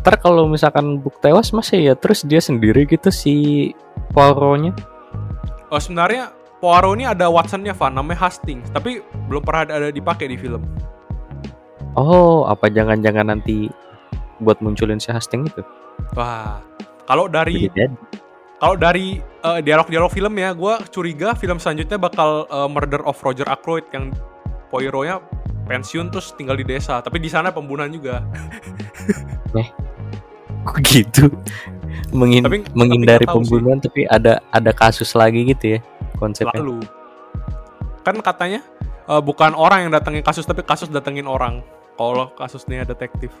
Ntar 0.06 0.22
kalau 0.22 0.46
misalkan 0.46 1.02
book 1.02 1.18
tewas 1.18 1.50
masa 1.50 1.74
ya 1.74 1.98
terus 1.98 2.22
dia 2.22 2.38
sendiri 2.38 2.86
gitu 2.86 3.10
si 3.10 3.34
Poirot-nya. 4.14 4.70
Oh, 5.66 5.82
sebenarnya 5.82 6.30
Poirot 6.62 6.94
ini 6.94 7.10
ada 7.10 7.26
Watson-nya 7.26 7.74
Van, 7.74 7.90
namanya 7.90 8.22
Hastings, 8.22 8.70
tapi 8.70 9.02
belum 9.26 9.42
pernah 9.42 9.66
ada, 9.66 9.90
dipakai 9.90 10.30
di 10.30 10.38
film. 10.38 10.62
Oh, 11.98 12.46
apa 12.46 12.70
jangan-jangan 12.70 13.34
nanti 13.34 13.66
buat 14.38 14.62
munculin 14.62 15.02
si 15.02 15.10
Hastings 15.10 15.50
itu? 15.50 15.66
Wah, 16.14 16.62
kalau 17.10 17.26
dari 17.26 17.66
kalau 18.62 18.78
dari 18.78 19.18
eh, 19.18 19.58
dialog-dialog 19.58 20.14
film 20.14 20.38
ya, 20.38 20.54
gue 20.54 20.74
curiga 20.94 21.34
film 21.34 21.58
selanjutnya 21.58 21.98
bakal 21.98 22.46
eh, 22.46 22.68
Murder 22.70 23.02
of 23.10 23.18
Roger 23.26 23.50
Ackroyd 23.50 23.90
yang 23.90 24.14
Poirot-nya 24.70 25.18
pensiun 25.66 26.14
terus 26.14 26.30
tinggal 26.38 26.54
di 26.54 26.62
desa, 26.62 27.02
tapi 27.02 27.18
di 27.18 27.26
sana 27.26 27.50
pembunuhan 27.50 27.90
juga. 27.90 28.22
Kok 30.66 30.78
gitu? 30.90 31.24
Menghin- 32.10 32.42
Tapi- 32.42 32.62
tapi 32.62 32.74
menghindari 32.74 33.22
nggak 33.22 33.30
tahu 33.30 33.40
sih. 33.40 33.48
pembunuhan 33.48 33.78
tapi 33.78 34.00
ada 34.04 34.42
ada 34.50 34.70
kasus 34.70 35.14
lagi 35.14 35.46
gitu 35.46 35.76
ya 35.76 35.80
konsepnya. 36.16 36.58
Lalu 36.58 36.82
kan 38.02 38.16
katanya 38.20 38.60
eh, 39.06 39.22
bukan 39.22 39.54
orang 39.54 39.86
yang 39.86 39.92
datengin 39.92 40.20
kasus, 40.20 40.42
tapi 40.42 40.62
kasus 40.62 40.86
datengin 40.88 41.26
orang. 41.26 41.62
Kalau 41.96 42.28
kasusnya 42.30 42.84
detektif. 42.84 43.32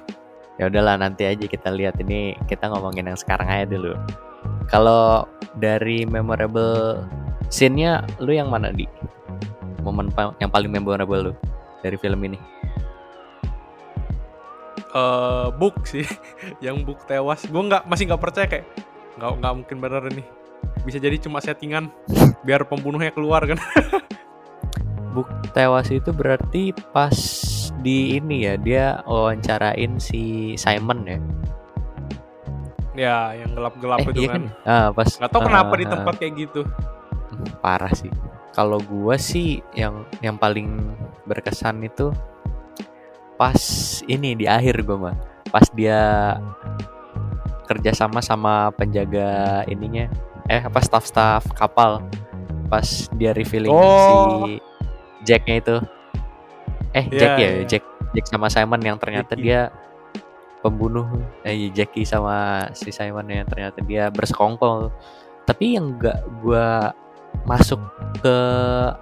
Ya 0.56 0.66
udahlah 0.66 0.96
nanti 0.96 1.28
aja 1.28 1.44
kita 1.44 1.68
lihat 1.68 2.00
ini 2.00 2.32
kita 2.46 2.72
ngomongin 2.72 3.04
yang 3.06 3.18
sekarang 3.20 3.44
aja 3.44 3.68
dulu. 3.68 3.92
Kalau 4.66 5.28
dari 5.54 6.02
memorable 6.02 7.04
scene-nya 7.48 8.00
lu 8.18 8.32
yang 8.32 8.48
mana 8.48 8.72
di? 8.72 8.88
Momen 9.84 10.08
pa- 10.08 10.32
yang 10.38 10.48
paling 10.48 10.72
memorable 10.72 11.30
lu 11.30 11.32
dari 11.80 11.94
film 11.94 12.18
ini? 12.24 12.40
Eh 14.96 15.46
book 15.60 15.84
sih 15.84 16.08
yang 16.64 16.80
book 16.88 17.04
tewas 17.04 17.44
gue 17.44 17.62
nggak 17.68 17.84
masih 17.84 18.08
nggak 18.08 18.22
percaya 18.22 18.46
kayak 18.48 18.66
nggak 19.20 19.30
nggak 19.44 19.52
mungkin 19.52 19.76
bener 19.76 20.02
nih 20.08 20.26
bisa 20.88 20.96
jadi 20.96 21.20
cuma 21.20 21.44
settingan 21.44 21.92
biar 22.46 22.64
pembunuhnya 22.64 23.12
keluar 23.12 23.44
kan 23.44 23.60
Buk 25.16 25.32
tewas 25.56 25.88
itu 25.88 26.12
berarti 26.12 26.76
pas 26.92 27.16
di 27.80 28.20
ini 28.20 28.44
ya 28.44 28.60
dia 28.60 29.00
wawancarain 29.08 29.96
si 29.96 30.52
Simon 30.60 31.08
ya. 31.08 31.18
Ya, 32.92 33.18
yang 33.32 33.56
gelap-gelap 33.56 34.04
Eh, 34.04 34.12
itu 34.12 34.20
iya 34.28 34.28
kan. 34.28 34.42
Ah, 34.68 34.88
pas 34.92 35.08
Gak 35.08 35.32
tau 35.32 35.40
kenapa 35.40 35.72
di 35.80 35.88
ah, 35.88 35.90
tempat 35.96 36.20
kayak 36.20 36.34
gitu. 36.36 36.68
Hmm, 37.32 37.48
parah 37.64 37.88
sih. 37.96 38.12
Kalau 38.52 38.76
gua 38.84 39.16
sih 39.16 39.64
yang 39.72 40.04
yang 40.20 40.36
paling 40.36 40.96
berkesan 41.24 41.80
itu 41.80 42.12
pas 43.36 43.56
ini 44.08 44.34
di 44.34 44.44
akhir 44.48 44.82
gua 44.84 45.10
mah. 45.10 45.16
Pas 45.48 45.64
dia 45.72 46.00
kerja 47.66 47.90
sama 47.94 48.22
sama 48.22 48.70
penjaga 48.74 49.62
ininya 49.66 50.06
eh 50.46 50.62
apa 50.62 50.78
staff-staff 50.82 51.46
kapal. 51.54 52.02
Pas 52.66 53.06
dia 53.14 53.30
revealing 53.36 53.70
Oh. 53.70 54.46
si 54.46 54.58
Jacknya 55.26 55.56
itu. 55.62 55.76
Eh 56.94 57.04
Iya, 57.10 57.18
Jack 57.20 57.32
ya, 57.38 57.48
iya. 57.50 57.64
Jack 57.66 57.84
Jack 58.16 58.26
sama 58.30 58.46
Simon 58.48 58.80
yang 58.82 58.96
ternyata 58.96 59.34
Jackie. 59.36 59.44
dia 59.52 59.60
pembunuh. 60.64 61.06
Eh 61.44 61.54
iya, 61.54 61.68
Jackie 61.70 62.06
sama 62.06 62.66
si 62.72 62.90
Simon 62.90 63.28
yang 63.28 63.46
ternyata 63.46 63.82
dia 63.84 64.08
bersekongkol. 64.10 64.90
Tapi 65.46 65.78
yang 65.78 65.94
gak 66.00 66.18
gua 66.42 66.90
masuk 67.46 67.78
ke 68.24 68.36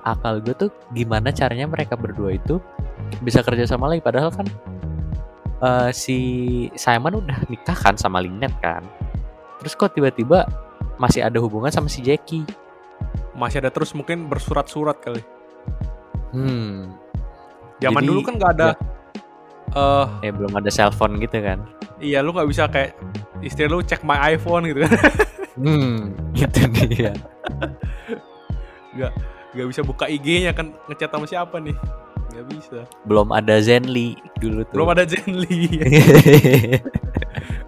akal 0.05 0.43
gue 0.43 0.53
tuh 0.59 0.71
gimana 0.93 1.31
caranya 1.31 1.65
mereka 1.71 1.95
berdua 1.97 2.35
itu 2.35 2.59
bisa 3.23 3.41
kerja 3.41 3.65
sama 3.65 3.89
lagi 3.89 4.05
padahal 4.05 4.31
kan 4.33 4.47
eh, 5.63 5.91
si 5.95 6.19
Simon 6.75 7.25
udah 7.25 7.39
nikah 7.49 7.77
kan 7.77 7.95
sama 7.97 8.21
Lynette 8.21 8.57
kan 8.61 8.83
terus 9.63 9.73
kok 9.79 9.97
tiba-tiba 9.97 10.45
masih 11.01 11.25
ada 11.25 11.39
hubungan 11.43 11.73
sama 11.73 11.89
si 11.91 12.05
Jackie 12.05 12.45
Masih 13.35 13.59
ada 13.59 13.67
terus 13.67 13.91
mungkin 13.99 14.31
bersurat-surat 14.31 14.95
kali. 15.03 15.19
hmm 16.31 16.95
Zaman 17.83 17.99
Jadi, 17.99 18.07
dulu 18.07 18.21
kan 18.23 18.35
nggak 18.39 18.53
ada. 18.55 18.71
eh 19.75 20.07
ya 20.23 20.31
belum 20.31 20.55
ada 20.55 20.71
cellphone 20.71 21.19
gitu 21.19 21.43
kan 21.43 21.59
iya 21.99 22.23
lu 22.23 22.31
nggak 22.31 22.47
bisa 22.47 22.71
kayak 22.71 22.95
istri 23.43 23.67
lu 23.67 23.83
cek 23.83 24.07
my 24.07 24.39
iPhone 24.39 24.71
gitu 24.71 24.87
kan. 24.87 24.95
hmm 25.67 26.15
gitu 26.39 26.61
dia 26.87 27.11
Gak 29.55 29.69
bisa 29.71 29.87
buka 29.87 30.11
IG-nya 30.11 30.51
kan 30.51 30.75
ngechat 30.91 31.11
sama 31.15 31.27
siapa 31.31 31.63
nih. 31.63 31.75
Gak 32.35 32.47
bisa. 32.51 32.79
belum 33.05 33.31
ada 33.31 33.57
Zenly 33.59 34.13
dulu 34.37 34.67
tuh 34.67 34.75
Belum 34.75 34.89
ada 34.91 35.05
Zenly. 35.05 35.71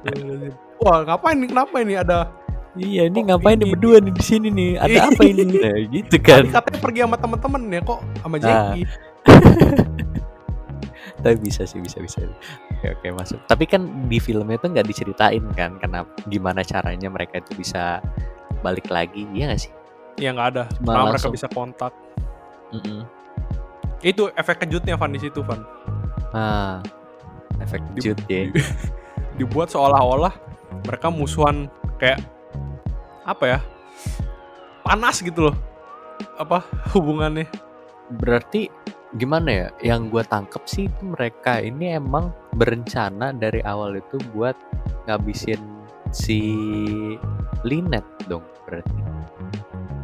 Wah, 0.77 1.03
ngapain 1.03 1.37
nih? 1.37 1.49
Kenapa 1.49 1.77
ini 1.79 1.95
ada 1.95 2.19
iya 2.77 3.09
ini 3.09 3.19
Kok 3.19 3.27
ngapain 3.27 3.57
nih 3.57 3.63
ini- 3.63 3.73
berdua 3.73 3.97
nih 3.99 4.13
di 4.13 4.21
sini 4.21 4.49
nih 4.51 4.71
ada 4.77 5.09
apa 5.09 5.23
ini 5.25 5.43
nah, 5.57 5.77
gitu 5.89 6.17
kan 6.19 6.43
Tadi 6.43 6.53
katanya 6.53 6.79
pergi 6.79 7.01
sama 7.01 7.17
temen-temen 7.17 7.63
ya 7.69 7.81
kok 7.81 8.01
sama 8.17 8.37
Ah. 8.37 8.41
Jackie. 8.43 8.85
tapi 11.17 11.37
bisa 11.41 11.63
sih 11.65 11.81
bisa 11.81 11.99
bisa 11.99 12.23
oke 12.71 12.87
oke 12.93 13.07
masuk 13.17 13.41
tapi 13.47 13.65
kan 13.65 13.81
di 14.07 14.19
filmnya 14.19 14.55
tuh 14.57 14.71
nggak 14.71 14.85
diceritain 14.85 15.43
kan 15.51 15.75
kenapa 15.77 16.07
gimana 16.27 16.61
caranya 16.61 17.09
mereka 17.09 17.41
itu 17.41 17.57
bisa 17.57 17.99
balik 18.61 18.87
lagi 18.87 19.25
iya 19.33 19.49
nggak 19.49 19.61
sih 19.61 19.73
Iya 20.17 20.33
nggak 20.33 20.49
ada. 20.51 20.65
Cuma 20.75 20.93
Nah, 20.95 21.05
mereka 21.13 21.29
bisa 21.29 21.45
kontak. 21.47 21.93
Mm-mm. 22.73 23.05
Itu 24.05 24.33
efek 24.37 24.65
kejutnya 24.67 24.99
Van 24.99 25.13
di 25.13 25.21
situ 25.21 25.41
Van. 25.45 25.61
ah 26.35 26.83
efek 27.63 27.81
Di- 27.97 28.13
kejut 28.13 28.19
ya 28.29 28.51
Dibuat 29.41 29.73
seolah-olah 29.73 30.33
mereka 30.85 31.09
musuhan 31.09 31.69
kayak 32.01 32.21
apa 33.27 33.45
ya? 33.45 33.59
Panas 34.87 35.19
gitu 35.21 35.51
loh. 35.51 35.57
Apa 36.39 36.63
hubungannya? 36.95 37.49
berarti 38.11 38.71
gimana 39.19 39.49
ya 39.51 39.69
yang 39.83 40.13
gue 40.13 40.23
tangkep 40.23 40.63
sih 40.67 40.87
itu 40.87 41.03
mereka 41.03 41.59
ini 41.59 41.97
emang 41.99 42.31
berencana 42.55 43.35
dari 43.35 43.63
awal 43.67 43.99
itu 43.99 44.21
buat 44.31 44.55
ngabisin 45.11 45.59
si 46.15 46.39
Linet 47.67 48.05
dong 48.31 48.45
berarti 48.69 48.95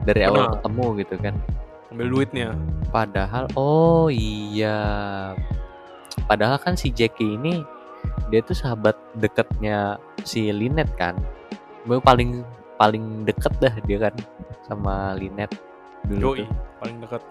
dari 0.03 0.27
awal 0.27 0.59
ketemu 0.59 0.87
gitu 1.05 1.14
kan 1.23 1.35
Ambil 1.92 2.09
duitnya. 2.09 2.57
Padahal 2.88 3.44
oh 3.55 4.09
iya. 4.09 4.76
Padahal 6.24 6.57
kan 6.57 6.72
si 6.76 6.88
Jackie 6.88 7.37
ini 7.37 7.61
dia 8.33 8.40
tuh 8.40 8.57
sahabat 8.57 8.96
deketnya 9.20 10.00
si 10.24 10.48
Lynette 10.48 10.96
kan. 10.96 11.20
Gue 11.85 12.00
paling 12.00 12.40
paling 12.81 13.28
deket 13.28 13.52
dah 13.61 13.74
dia 13.85 14.09
kan 14.09 14.14
sama 14.64 15.12
Lynette 15.14 15.55
dulu 16.09 16.35
Yoi, 16.35 16.38
tuh. 16.42 16.48
paling 16.81 16.96
dekat. 17.05 17.22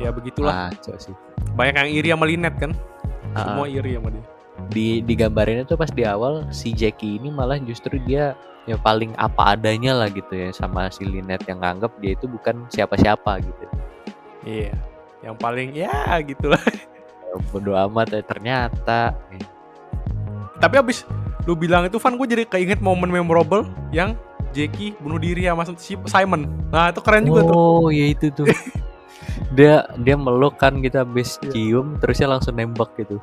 Ya 0.00 0.10
begitulah. 0.10 0.72
Kacau 0.74 0.96
sih. 0.98 1.14
Banyak 1.54 1.74
yang 1.86 1.90
iri 1.92 2.08
sama 2.10 2.24
Lynette 2.26 2.58
kan. 2.58 2.72
Ah, 3.36 3.44
Semua 3.46 3.66
iri 3.68 3.92
sama 3.94 4.08
dia. 4.10 4.24
Di 4.70 5.00
digambarinnya 5.04 5.64
tuh 5.64 5.80
pas 5.80 5.88
di 5.88 6.04
awal 6.04 6.44
si 6.52 6.76
Jackie 6.76 7.16
ini 7.16 7.32
malah 7.32 7.56
justru 7.60 7.96
dia 8.04 8.36
ya 8.68 8.78
paling 8.78 9.10
apa 9.18 9.58
adanya 9.58 9.96
lah 9.96 10.08
gitu 10.12 10.30
ya 10.32 10.54
sama 10.54 10.86
si 10.92 11.02
Lynette 11.02 11.50
yang 11.50 11.60
nganggap 11.64 11.92
dia 11.98 12.14
itu 12.14 12.30
bukan 12.30 12.68
siapa-siapa 12.70 13.42
gitu. 13.42 13.64
Iya. 14.46 14.74
Yang 15.22 15.36
paling 15.38 15.68
ya 15.74 16.18
gitulah. 16.22 16.62
Bodoh 17.50 17.74
amat 17.88 18.12
ya 18.12 18.22
ternyata. 18.22 19.16
Tapi 20.62 20.74
abis 20.78 21.02
lu 21.42 21.58
bilang 21.58 21.82
itu 21.90 21.98
Van 21.98 22.14
gue 22.14 22.26
jadi 22.28 22.44
keinget 22.46 22.78
momen 22.78 23.10
memorable 23.10 23.66
yang 23.90 24.14
Jackie 24.52 24.94
bunuh 25.00 25.18
diri 25.18 25.48
sama 25.48 25.64
si 25.80 25.96
Simon. 26.06 26.46
Nah 26.70 26.92
itu 26.92 27.00
keren 27.00 27.24
juga 27.26 27.42
tuh. 27.48 27.56
Oh, 27.56 27.86
ya 27.88 28.12
itu 28.12 28.28
tuh. 28.30 28.46
dia 29.56 29.84
dia 30.00 30.16
meluk 30.16 30.60
kan 30.60 30.80
kita 30.80 31.02
habis 31.02 31.40
Iya. 31.42 31.50
cium 31.50 31.96
terusnya 31.98 32.36
langsung 32.36 32.54
nembak 32.54 32.92
gitu. 33.00 33.18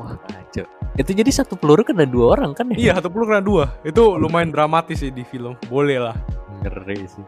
Wah, 0.00 0.16
kacau. 0.24 0.64
Itu 0.96 1.10
jadi 1.12 1.28
satu 1.28 1.56
peluru 1.56 1.84
kena 1.84 2.08
dua 2.08 2.36
orang 2.36 2.56
kan 2.56 2.72
ya? 2.72 2.76
Iya 2.76 2.92
satu 3.00 3.12
puluh 3.12 3.28
kena 3.28 3.44
dua. 3.44 3.68
Itu 3.84 4.16
lumayan 4.16 4.52
dramatis 4.52 5.04
sih 5.04 5.12
di 5.12 5.24
film. 5.24 5.56
Boleh 5.68 6.00
lah. 6.00 6.16
Ngeri 6.64 7.04
sih. 7.04 7.24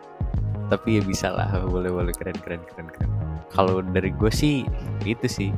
Tapi 0.73 0.97
ya 0.97 1.03
bisa 1.05 1.29
lah, 1.29 1.53
boleh 1.69 1.93
boleh 1.93 2.13
keren 2.17 2.37
keren 2.41 2.65
keren 2.65 2.89
keren. 2.89 3.11
Kalau 3.53 3.85
dari 3.85 4.09
gue 4.17 4.33
sih 4.33 4.65
itu 5.05 5.29
sih. 5.29 5.51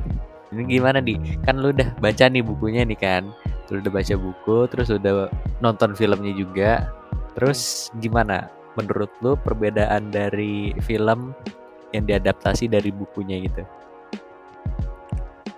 Ini 0.51 0.67
gimana 0.67 0.99
di? 0.99 1.15
Kan 1.47 1.63
lu 1.63 1.71
udah 1.71 1.95
baca 1.99 2.27
nih 2.27 2.43
bukunya 2.43 2.83
nih 2.83 2.99
kan. 2.99 3.23
Lu 3.71 3.79
udah 3.79 3.91
baca 3.91 4.15
buku, 4.15 4.57
terus 4.71 4.91
udah 4.91 5.31
nonton 5.63 5.95
filmnya 5.95 6.35
juga. 6.35 6.91
Terus 7.39 7.91
gimana? 8.03 8.51
Menurut 8.75 9.09
lu 9.23 9.39
perbedaan 9.39 10.11
dari 10.11 10.75
film 10.83 11.33
yang 11.95 12.03
diadaptasi 12.03 12.67
dari 12.67 12.91
bukunya 12.91 13.41
gitu? 13.47 13.63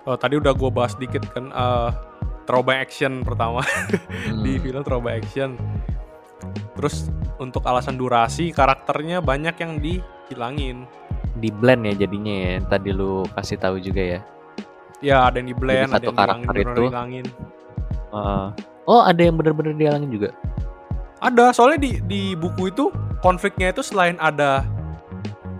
Oh, 0.02 0.16
tadi 0.16 0.34
udah 0.34 0.50
gue 0.50 0.70
bahas 0.70 0.94
dikit 0.94 1.22
kan 1.28 1.48
eh 1.48 1.90
throwback 2.44 2.82
action 2.82 3.20
pertama 3.20 3.60
di 4.44 4.52
Hmm. 4.52 4.62
film 4.62 4.82
throwback 4.82 5.22
action. 5.22 5.54
Terus 6.74 7.08
untuk 7.36 7.62
alasan 7.62 7.94
durasi 7.94 8.50
karakternya 8.50 9.20
banyak 9.20 9.54
yang 9.56 9.72
dihilangin. 9.78 10.88
di 11.32 11.46
blend 11.48 11.86
ya 11.86 11.94
jadinya 11.96 12.34
ya 12.34 12.54
tadi 12.60 12.90
lu 12.90 13.22
kasih 13.30 13.56
tahu 13.56 13.78
juga 13.78 14.02
ya 14.02 14.20
Ya 15.00 15.24
ada 15.24 15.38
yang 15.38 15.46
di 15.46 15.54
blend, 15.54 15.88
Jadi 15.88 15.88
ada 15.88 15.94
satu 15.94 16.04
yang 16.04 16.12
dihilangin, 16.12 16.44
karakter 16.44 16.58
itu- 16.66 16.82
dihilangin. 16.82 17.26
Uh, 18.10 18.46
oh 18.84 19.00
ada 19.00 19.20
yang 19.20 19.34
bener-bener 19.34 19.72
dihalangin 19.72 20.10
juga 20.10 20.34
Ada, 21.18 21.54
soalnya 21.54 21.78
di 21.78 21.90
di 22.02 22.22
buku 22.34 22.68
itu 22.68 22.90
konfliknya 23.18 23.70
itu 23.70 23.80
selain 23.80 24.18
ada 24.18 24.66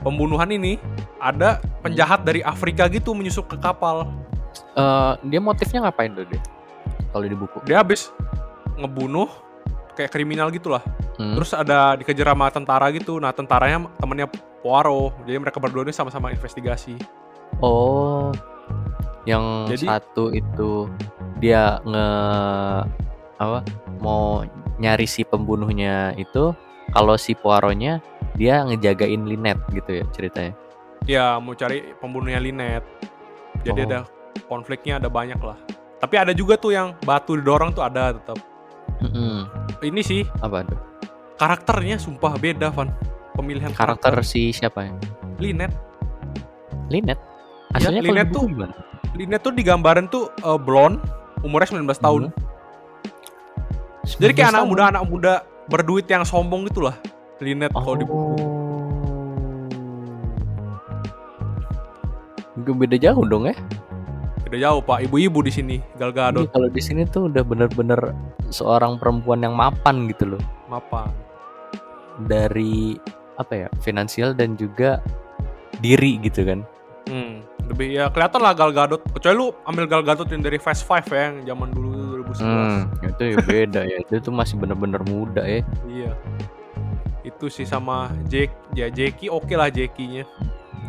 pembunuhan 0.00 0.48
ini, 0.48 0.76
ada 1.16 1.60
penjahat 1.80 2.24
dari 2.24 2.42
Afrika 2.42 2.84
gitu 2.86 3.12
menyusup 3.12 3.46
ke 3.46 3.56
kapal. 3.56 4.10
Eh, 4.70 5.12
dia 5.26 5.40
motifnya 5.40 5.84
ngapain 5.84 6.14
tuh 6.14 6.24
dia 6.24 6.40
kalau 7.10 7.26
di 7.26 7.34
buku 7.34 7.58
Dia 7.66 7.82
habis 7.82 8.08
ngebunuh 8.78 9.26
kayak 9.92 10.10
kriminal 10.10 10.48
gitulah. 10.48 10.80
Hmm. 11.18 11.36
Terus 11.36 11.52
ada 11.52 11.92
dikejar 11.94 12.32
sama 12.32 12.48
tentara 12.48 12.86
gitu. 12.90 13.18
Nah, 13.20 13.34
tentaranya 13.34 13.90
temennya 13.98 14.30
Poirot. 14.62 15.12
Jadi 15.26 15.36
mereka 15.36 15.58
berdua 15.58 15.82
ini 15.82 15.92
sama-sama 15.92 16.30
investigasi. 16.30 16.96
oh 17.60 18.32
yang 19.28 19.68
Jadi- 19.68 19.84
satu 19.84 20.32
itu 20.32 20.88
dia 21.36 21.76
nge 21.82 22.08
apa 23.36 23.58
mau 24.00 24.40
nyari 24.78 25.04
si 25.04 25.28
pembunuhnya 25.28 26.16
itu 26.16 26.56
kalau 26.90 27.20
si 27.20 27.36
Poirotnya 27.36 28.00
dia 28.32 28.64
ngejagain 28.64 29.28
Lynette 29.28 29.60
gitu 29.74 29.90
ya 30.00 30.04
ceritanya 30.10 30.54
Ya, 31.04 31.36
mau 31.36 31.52
cari 31.52 31.96
pembunuhnya 31.96 32.36
Lynette. 32.38 32.86
Jadi 33.60 33.80
Oh. 33.82 33.88
ada 33.88 33.98
konfliknya 34.50 34.98
ada 34.98 35.06
banyak 35.06 35.38
lah. 35.38 35.54
Tapi 36.02 36.18
ada 36.18 36.34
juga 36.34 36.58
tuh 36.58 36.74
yang 36.74 36.98
batu 37.06 37.38
didorong 37.38 37.70
tuh 37.70 37.86
ada 37.86 38.18
tetap. 38.18 38.42
Mm-mm. 38.98 39.46
Ini 39.80 40.00
sih 40.02 40.26
apa 40.42 40.66
tuh 40.66 40.76
karakternya 41.38 41.96
sumpah 41.96 42.34
beda, 42.36 42.68
Van. 42.74 42.90
Pemilihan 43.38 43.72
karakter 43.72 44.20
si 44.20 44.52
siapa 44.52 44.84
ya 44.84 44.92
Lynette. 45.40 45.72
Lynette 46.92 47.22
aslinya 47.72 48.02
Lynette 48.04 48.34
buku 48.34 48.36
tuh- 48.36 48.50
gimana 48.52 48.74
Lynette 49.16 49.44
tuh 49.46 49.54
digambarin 49.54 50.06
tuh 50.10 50.28
eh, 50.28 50.58
blonde, 50.60 51.00
umurnya 51.40 51.80
19 51.80 51.96
tahun. 52.02 52.22
Hmm. 52.28 52.36
Jadi 54.20 54.32
kayak 54.36 54.52
19 54.52 54.52
anak 54.52 54.60
tahun. 54.60 54.68
muda 54.68 54.82
anak 54.92 55.04
muda 55.08 55.32
berduit 55.70 56.06
yang 56.10 56.26
sombong 56.26 56.68
gitu 56.68 56.84
lah. 56.84 56.98
Lynette 57.40 57.72
kalau 57.72 57.96
di 57.96 58.04
buku. 58.04 58.36
Beda 62.60 62.96
jauh 63.00 63.24
dong 63.24 63.48
ya 63.48 63.56
Beda 64.50 64.66
jauh 64.66 64.82
pak, 64.82 65.06
ibu-ibu 65.06 65.40
di 65.40 65.52
sini 65.54 65.76
Gal 65.94 66.10
Gadot 66.10 66.42
Iya, 66.42 66.50
kalau 66.50 66.68
di 66.68 66.82
sini 66.82 67.06
tuh 67.06 67.30
udah 67.30 67.40
bener-bener 67.40 68.00
seorang 68.50 68.98
perempuan 68.98 69.40
yang 69.40 69.54
mapan 69.54 70.10
gitu 70.10 70.34
loh 70.34 70.42
mapan. 70.66 71.06
dari 72.20 72.98
apa 73.38 73.54
ya 73.56 73.68
finansial 73.80 74.34
dan 74.34 74.52
juga 74.54 74.98
diri 75.78 76.20
gitu 76.20 76.44
kan 76.44 76.60
Hmm, 77.08 77.42
lebih 77.66 77.90
ya 77.90 78.06
kelihatan 78.06 78.38
lah 78.38 78.54
Gal 78.54 78.70
Gadot. 78.70 79.02
Kecuali 79.02 79.34
lu 79.34 79.50
ambil 79.66 79.90
Gal 79.90 80.04
Gadot 80.04 80.30
yang 80.30 80.46
dari 80.46 80.62
Fast 80.62 80.86
Five 80.86 81.10
ya, 81.10 81.26
yang 81.26 81.42
zaman 81.48 81.74
dulu 81.74 81.90
tuh 81.90 82.06
2011. 82.22 82.38
Hmm, 82.38 82.82
itu 83.02 83.22
ya 83.24 83.36
beda 83.40 83.80
ya 83.82 83.96
itu 83.98 84.14
tuh 84.20 84.30
masih 84.30 84.54
bener-bener 84.54 85.02
muda 85.02 85.42
ya 85.42 85.64
Iya. 85.88 86.12
Itu 87.22 87.50
sih 87.50 87.66
sama 87.66 88.14
Jake, 88.26 88.54
ya 88.72 88.86
Jackie 88.88 89.26
oke 89.26 89.50
lah 89.52 89.66
Jackie-nya. 89.68 90.22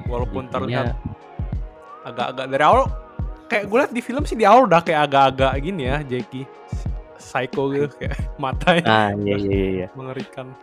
Walaupun 0.05 0.45
terlihat 0.47 0.93
agak-agak 2.03 2.45
dari 2.49 2.63
awal 2.63 2.85
kayak 3.51 3.67
gue 3.67 3.77
liat 3.83 3.91
di 3.91 3.99
film 3.99 4.23
sih 4.23 4.39
di 4.39 4.47
awal 4.47 4.63
udah 4.63 4.79
kayak 4.79 5.11
agak-agak 5.11 5.59
gini 5.59 5.91
ya 5.91 5.99
Jackie. 6.07 6.47
Psycho 7.19 7.67
gitu 7.69 7.91
kayak 7.99 8.15
matanya 8.43 8.87
ah 8.87 9.09
iya 9.19 9.35
iya 9.35 9.51
iya, 9.51 9.67
iya 9.67 9.87
mengerikan. 9.93 10.55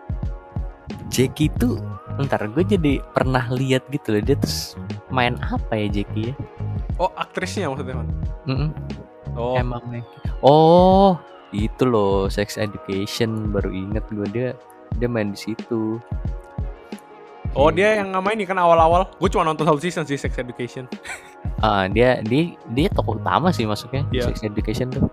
Jackie 1.12 1.52
tuh 1.60 1.76
ntar 2.18 2.48
gue 2.50 2.64
jadi 2.64 2.98
pernah 3.12 3.44
lihat 3.52 3.84
gitu 3.92 4.16
loh 4.16 4.22
dia 4.24 4.36
terus 4.40 4.74
main 5.12 5.36
apa 5.44 5.76
ya 5.76 6.00
Jackie 6.00 6.32
ya 6.32 6.36
Oh, 6.98 7.14
aktrisnya 7.14 7.70
maksudnya, 7.70 8.02
Man. 8.02 8.10
Mm-mm. 8.50 8.70
Oh, 9.38 9.54
emang 9.54 9.84
nih 9.92 10.02
oh 10.42 11.14
itu 11.54 11.86
loh 11.86 12.26
sex 12.26 12.58
education 12.58 13.54
baru 13.54 13.70
inget 13.70 14.02
gue 14.10 14.26
dia 14.34 14.48
dia 14.98 15.06
main 15.06 15.30
di 15.30 15.38
situ 15.38 16.02
oh 17.58 17.68
dia 17.68 17.98
yang 17.98 18.08
nama 18.08 18.30
ini 18.30 18.46
kan 18.46 18.54
awal-awal. 18.56 19.10
Gue 19.12 19.26
cuma 19.26 19.42
nonton 19.42 19.66
satu 19.66 19.76
season 19.76 20.06
sih 20.06 20.14
Sex 20.14 20.38
Education. 20.38 20.86
ah 21.58 21.84
dia 21.84 22.22
dia 22.22 22.54
dia 22.70 22.86
tokoh 22.88 23.18
utama 23.18 23.50
sih 23.50 23.66
masuknya 23.66 24.06
Iya. 24.08 24.30
sex 24.30 24.42
education 24.42 24.86
tuh 24.88 25.10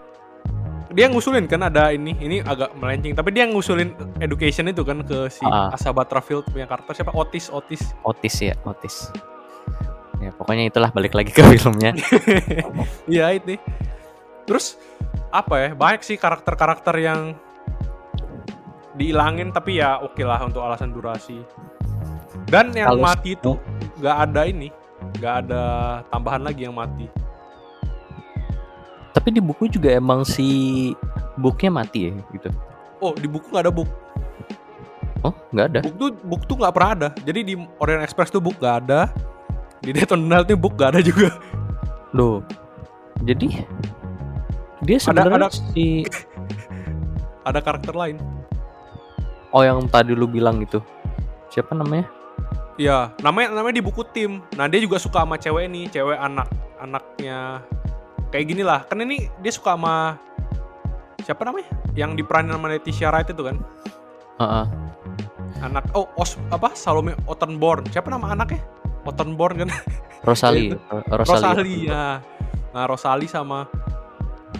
Dia 0.90 1.10
ngusulin 1.10 1.44
kan 1.44 1.60
ada 1.60 1.90
ini, 1.90 2.16
ini 2.18 2.40
agak 2.40 2.72
melenceng. 2.74 3.12
Tapi 3.12 3.30
dia 3.30 3.44
ngusulin 3.44 3.92
education 4.20 4.70
itu 4.70 4.80
kan 4.82 5.02
ke 5.02 5.28
si 5.28 5.42
Ah. 5.42 5.68
Asa 5.70 5.90
Butterfield 5.90 6.46
punya 6.48 6.64
karakter 6.64 6.96
siapa? 6.96 7.12
Otis, 7.12 7.50
Otis. 7.50 7.82
otis 8.02 8.36
ya 8.40 8.54
otis 8.64 9.10
ya 10.16 10.32
pokoknya 10.32 10.72
itulah 10.72 10.90
balik 10.90 11.12
lagi 11.12 11.30
ke 11.30 11.44
filmnya 11.54 11.92
Iya 13.12 13.36
itu. 13.36 13.60
Terus 14.46 14.78
apa 15.30 15.56
ya? 15.60 15.70
Banyak 15.74 16.02
sih 16.02 16.16
karakter-karakter 16.16 16.96
yang 16.98 17.36
dihilangin 18.96 19.52
tapi 19.52 19.78
ya 19.78 20.00
oke 20.00 20.22
lah 20.22 20.40
untuk 20.42 20.64
alasan 20.64 20.96
durasi. 20.96 21.44
Dan 22.46 22.72
yang 22.72 22.94
Kalau- 22.94 23.04
mati 23.04 23.30
itu 23.34 23.52
nggak 23.98 24.18
ada 24.24 24.42
ini, 24.46 24.70
nggak 25.18 25.36
ada 25.44 25.62
tambahan 26.08 26.42
lagi 26.42 26.64
yang 26.64 26.76
mati. 26.76 27.08
tapi 29.16 29.32
di 29.32 29.40
buku 29.40 29.72
juga 29.72 29.90
emang 29.90 30.22
si 30.22 30.92
booknya 31.36 31.72
mati 31.72 32.12
ya 32.12 32.20
gitu 32.30 32.52
Oh 33.00 33.16
di 33.16 33.26
buku 33.26 33.48
nggak 33.48 33.64
ada 33.64 33.72
book. 33.72 33.88
oh 35.24 35.34
nggak 35.50 35.66
ada 35.72 35.80
Book 35.82 35.96
tuh 35.96 36.10
book 36.22 36.42
tuh 36.46 36.56
nggak 36.56 36.74
pernah 36.76 36.92
ada. 36.94 37.10
Jadi 37.24 37.40
di 37.42 37.54
Orient 37.80 38.04
Express 38.04 38.30
tuh 38.30 38.38
book 38.38 38.56
nggak 38.56 38.76
ada. 38.86 39.10
Di 39.80 39.90
Death 39.92 40.12
on 40.12 40.20
the 40.20 40.28
Nile 40.28 40.46
tuh 40.46 40.54
book 40.56 40.76
nggak 40.76 40.92
ada 40.94 41.02
juga. 41.02 41.32
loh 42.12 42.44
jadi 43.22 43.64
dia 44.82 44.96
Ada- 44.96 45.02
sebenarnya 45.02 45.38
ada- 45.42 45.56
si 45.72 46.04
Ada 47.48 47.60
karakter 47.60 47.92
lain. 47.92 48.18
oh 49.50 49.62
yang 49.62 49.80
tadi 49.88 50.12
lu 50.12 50.26
bilang 50.26 50.60
itu 50.60 50.84
siapa 51.48 51.72
namanya 51.72 52.06
Iya, 52.76 53.16
namanya 53.24 53.56
namanya 53.56 53.80
di 53.80 53.84
buku 53.84 54.04
tim. 54.12 54.44
Nah 54.60 54.68
dia 54.68 54.84
juga 54.84 55.00
suka 55.00 55.24
sama 55.24 55.40
cewek 55.40 55.72
nih, 55.72 55.88
cewek 55.96 56.20
anak 56.20 56.52
anaknya 56.76 57.64
kayak 58.36 58.46
gini 58.52 58.64
lah. 58.68 58.84
Kan 58.84 59.00
ini 59.00 59.32
dia 59.40 59.52
suka 59.56 59.80
sama 59.80 60.20
siapa 61.24 61.48
namanya? 61.48 61.72
Yang 61.96 62.20
diperanin 62.20 62.52
sama 62.52 62.68
Leticia 62.68 63.08
Wright 63.16 63.32
itu 63.32 63.44
kan? 63.48 63.58
Heeh. 64.44 64.66
Anak 65.64 65.88
oh 65.96 66.12
Os 66.20 66.36
apa 66.52 66.76
Salome 66.76 67.16
Ottenborn. 67.32 67.88
Siapa 67.96 68.12
nama 68.12 68.36
anaknya? 68.36 68.60
Ottenborn 69.08 69.64
kan? 69.64 69.70
Rosalie 70.28 70.76
Itu. 70.76 70.78
Ro- 70.92 71.24
Rosalie 71.24 71.48
Rosalie 71.48 71.80
ya. 71.88 72.20
Nah 72.76 72.84
Rosalie 72.92 73.32
sama 73.32 73.72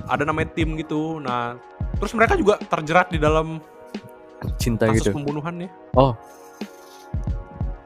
ada 0.08 0.24
namanya 0.24 0.56
tim 0.56 0.80
gitu. 0.80 1.20
Nah 1.20 1.60
terus 2.00 2.16
mereka 2.16 2.40
juga 2.40 2.56
terjerat 2.64 3.12
di 3.12 3.20
dalam 3.20 3.60
cinta 4.56 4.88
kasus 4.88 5.04
gitu 5.04 5.16
pembunuhan 5.16 5.68
ya. 5.68 5.70
oh 5.96 6.12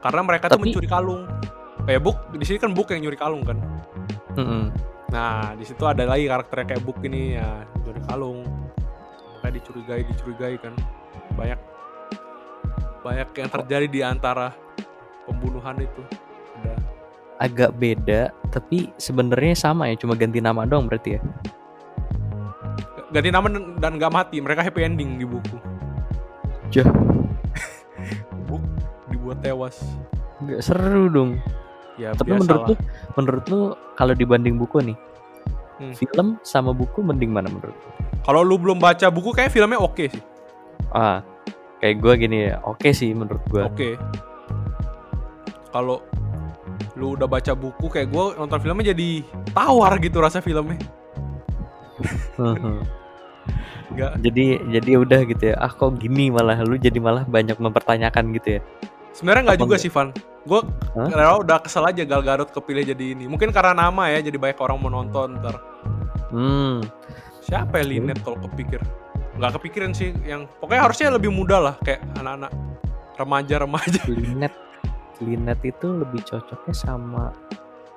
Karena 0.00 0.20
mereka 0.24 0.48
tuh 0.48 0.56
Tapi- 0.56 0.72
mencuri 0.72 0.88
kalung. 0.88 1.22
Kayak 1.84 2.02
Book 2.04 2.18
di 2.36 2.44
sini 2.44 2.58
kan 2.60 2.70
Book 2.76 2.88
yang 2.92 3.00
nyuri 3.04 3.18
kalung 3.18 3.42
kan. 3.44 3.58
mm-mm. 4.36 4.70
Nah, 5.10 5.58
di 5.58 5.64
situ 5.66 5.82
ada 5.84 6.06
lagi 6.06 6.30
karakternya 6.30 6.66
kayak 6.70 6.82
Book 6.86 7.02
ini 7.02 7.34
ya, 7.34 7.66
Johnny 7.82 7.98
Kalung. 8.06 8.46
Makanya 9.34 9.52
dicurigai, 9.58 10.02
dicurigai 10.06 10.54
kan. 10.60 10.74
Banyak 11.34 11.58
banyak 13.00 13.28
yang 13.32 13.48
terjadi 13.50 13.86
di 13.90 14.00
antara 14.04 14.52
pembunuhan 15.26 15.74
itu. 15.80 16.02
Ada 16.60 16.74
agak 17.40 17.70
beda 17.80 18.28
tapi 18.52 18.92
sebenarnya 19.00 19.56
sama 19.56 19.88
ya 19.88 19.96
cuma 19.96 20.12
ganti 20.12 20.44
nama 20.44 20.68
doang 20.68 20.84
berarti 20.84 21.16
ya 21.16 21.20
ganti 23.10 23.32
nama 23.32 23.48
dan- 23.50 23.96
nggak 23.98 24.12
mati, 24.12 24.36
mereka 24.38 24.62
happy 24.62 24.86
ending 24.86 25.18
di 25.18 25.26
buku. 25.26 25.56
Jah. 26.70 26.86
Dibuat 29.30 29.40
tewas. 29.40 29.76
nggak 30.40 30.60
seru 30.60 31.06
dong 31.06 31.30
Ya 31.94 32.10
tapi 32.12 32.32
menurut 32.32 32.64
lu 32.66 32.76
menurut 33.14 33.44
lu 33.46 33.60
kalau 33.92 34.10
dibanding 34.12 34.56
buku 34.56 34.82
nih 34.82 34.98
Hmm. 35.76 35.94
film 35.94 36.36
sama 36.42 36.72
buku 36.72 37.00
mending 37.00 37.30
mana 37.30 37.48
menurut 37.48 37.72
lu? 37.72 37.88
Kalau 38.20 38.42
lu 38.42 38.56
belum 38.56 38.76
baca 38.76 39.08
buku 39.08 39.32
kayak 39.32 39.48
filmnya 39.48 39.78
oke 39.78 40.04
sih. 40.06 40.20
ah 40.90 41.24
kayak 41.78 41.96
gue 41.98 42.12
gini 42.18 42.38
ya 42.46 42.60
oke 42.60 42.90
sih 42.90 43.14
menurut 43.14 43.40
gue 43.46 43.62
Oke. 43.62 43.90
Kalau 45.70 46.04
lu 46.92 47.14
udah 47.14 47.24
baca 47.24 47.54
buku 47.54 47.86
kayak 47.86 48.08
gue 48.08 48.24
nonton 48.34 48.58
filmnya 48.58 48.90
jadi 48.90 49.24
tawar 49.50 49.96
gitu 49.98 50.18
rasa 50.18 50.40
filmnya. 50.40 50.76
Nggak 53.90 54.10
jadi 54.20 54.44
jadi 54.70 54.90
udah 54.96 55.20
gitu 55.26 55.44
ya 55.46 55.56
ah 55.58 55.68
kok 55.68 55.96
gini 55.96 56.28
malah 56.28 56.60
lu 56.60 56.76
jadi 56.76 56.96
malah 56.96 57.24
banyak 57.24 57.56
mempertanyakan 57.56 58.36
gitu 58.36 58.48
ya 58.56 58.62
Sebenarnya 59.14 59.52
nggak 59.52 59.60
juga 59.60 59.76
sih 59.76 59.90
Van. 59.90 60.14
Gue 60.46 60.64
karena 60.94 61.36
udah 61.36 61.58
kesel 61.60 61.84
aja 61.84 62.02
Gal 62.06 62.24
Gadot 62.24 62.48
kepilih 62.50 62.94
jadi 62.94 63.04
ini. 63.12 63.28
Mungkin 63.28 63.52
karena 63.52 63.76
nama 63.76 64.08
ya, 64.08 64.24
jadi 64.24 64.36
banyak 64.40 64.58
orang 64.60 64.78
mau 64.80 64.90
nonton 64.90 65.36
ntar. 65.42 65.60
hmm 66.30 66.86
Siapa 67.44 67.82
ya 67.82 67.84
Linet 67.84 68.22
kalau 68.22 68.38
kepikir? 68.46 68.80
Nggak 69.36 69.60
kepikiran 69.60 69.90
sih. 69.92 70.14
Yang 70.24 70.48
pokoknya 70.62 70.82
harusnya 70.86 71.08
lebih 71.12 71.30
muda 71.34 71.56
lah, 71.58 71.74
kayak 71.82 72.00
anak-anak 72.16 72.52
remaja-remaja. 73.18 74.00
Linet 74.08 74.54
Linet 75.20 75.60
itu 75.60 76.00
lebih 76.00 76.24
cocoknya 76.24 76.72
sama 76.72 77.28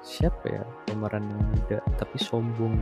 siapa 0.04 0.44
ya 0.52 0.64
pemeran 0.84 1.24
yang 1.24 1.44
muda 1.56 1.78
tapi 1.96 2.20
sombong. 2.20 2.76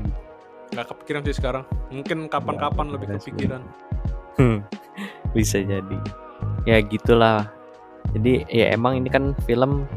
Nggak 0.73 0.87
kepikiran 0.89 1.21
sih 1.27 1.35
sekarang. 1.37 1.63
Mungkin 1.93 2.25
kapan-kapan 2.31 2.89
lebih 2.89 3.13
bener 3.13 3.21
sih. 3.21 3.29
kepikiran. 3.29 3.61
Hmm, 4.39 4.65
bisa 5.37 5.61
jadi 5.61 5.99
ya 6.65 6.77
gitulah 6.81 7.49
jadi 8.17 8.45
ya 8.49 8.65
emang 8.73 9.01
ini 9.01 9.09
kan 9.09 9.33
film 9.47 9.87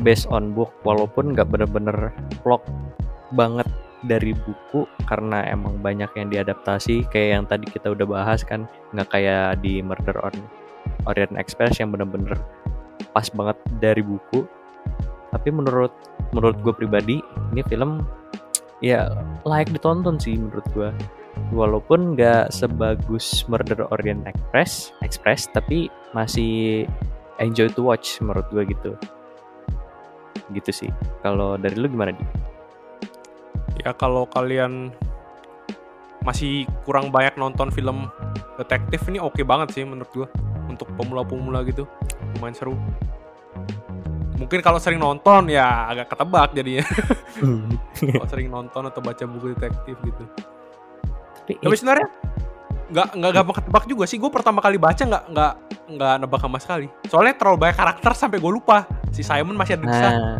based 0.00 0.26
on 0.32 0.56
book 0.56 0.72
walaupun 0.82 1.36
nggak 1.36 1.48
bener-bener 1.48 2.10
vlog 2.40 2.64
banget 3.36 3.68
dari 4.08 4.32
buku 4.32 4.88
karena 5.04 5.44
emang 5.44 5.76
banyak 5.84 6.08
yang 6.16 6.32
diadaptasi 6.32 7.04
kayak 7.12 7.28
yang 7.36 7.44
tadi 7.44 7.68
kita 7.68 7.92
udah 7.92 8.06
bahas 8.08 8.40
kan 8.40 8.64
nggak 8.96 9.12
kayak 9.12 9.60
di 9.60 9.84
Murder 9.84 10.16
on 10.24 10.32
Orient 11.04 11.36
Express 11.36 11.80
yang 11.80 11.92
bener-bener 11.92 12.36
pas 13.12 13.28
banget 13.32 13.56
dari 13.80 14.00
buku. 14.00 14.44
Tapi 15.30 15.48
menurut 15.52 15.92
menurut 16.32 16.56
gue 16.64 16.74
pribadi 16.74 17.16
ini 17.54 17.62
film 17.68 18.02
ya 18.80 19.12
layak 19.44 19.70
ditonton 19.70 20.16
sih 20.16 20.34
menurut 20.34 20.64
gue 20.72 20.90
walaupun 21.54 22.16
nggak 22.16 22.50
sebagus 22.50 23.46
Murder 23.46 23.86
Orient 23.92 24.26
Express 24.26 24.90
Express 25.04 25.46
tapi 25.52 25.92
masih 26.16 26.88
enjoy 27.40 27.72
to 27.72 27.82
watch 27.82 28.20
menurut 28.20 28.46
gue 28.52 28.62
gitu. 28.68 28.90
Gitu 30.52 30.70
sih. 30.70 30.90
Kalau 31.24 31.56
dari 31.56 31.74
lu 31.74 31.88
gimana 31.88 32.12
di? 32.12 32.24
Ya 33.80 33.96
kalau 33.96 34.28
kalian 34.28 34.92
masih 36.20 36.68
kurang 36.84 37.08
banyak 37.08 37.32
nonton 37.40 37.72
film 37.72 38.12
detektif 38.60 39.08
ini 39.08 39.16
oke 39.16 39.40
banget 39.40 39.72
sih 39.72 39.82
menurut 39.88 40.10
gua. 40.12 40.28
Untuk 40.68 40.86
pemula-pemula 40.94 41.64
gitu. 41.66 41.88
Lumayan 42.38 42.54
seru. 42.54 42.76
Mungkin 44.40 44.64
kalau 44.64 44.80
sering 44.80 45.00
nonton 45.00 45.52
ya 45.52 45.90
agak 45.92 46.16
ketebak 46.16 46.56
jadinya. 46.56 46.84
Kalau 48.00 48.28
sering 48.32 48.48
nonton 48.48 48.88
atau 48.88 49.04
baca 49.04 49.24
buku 49.28 49.52
detektif 49.52 50.00
gitu. 50.00 50.24
Tapi 51.44 51.60
tapi 51.60 51.76
sebenarnya 51.76 52.08
nggak 52.90 53.08
nggak 53.16 53.32
gampang 53.32 53.56
ketebak 53.62 53.84
juga 53.86 54.04
sih. 54.06 54.18
Gue 54.18 54.30
pertama 54.30 54.58
kali 54.58 54.76
baca 54.76 55.02
nggak 55.02 55.24
nggak 55.30 55.52
nggak 55.96 56.14
nebak 56.22 56.40
sama 56.42 56.58
sekali. 56.58 56.86
Soalnya 57.06 57.34
terlalu 57.38 57.56
banyak 57.66 57.76
karakter 57.78 58.12
sampai 58.14 58.38
gue 58.42 58.52
lupa. 58.52 58.86
Si 59.14 59.22
Simon 59.22 59.54
masih 59.54 59.78
ada 59.78 59.84
di 59.86 59.94
sana. 59.94 60.18
Nah. 60.18 60.38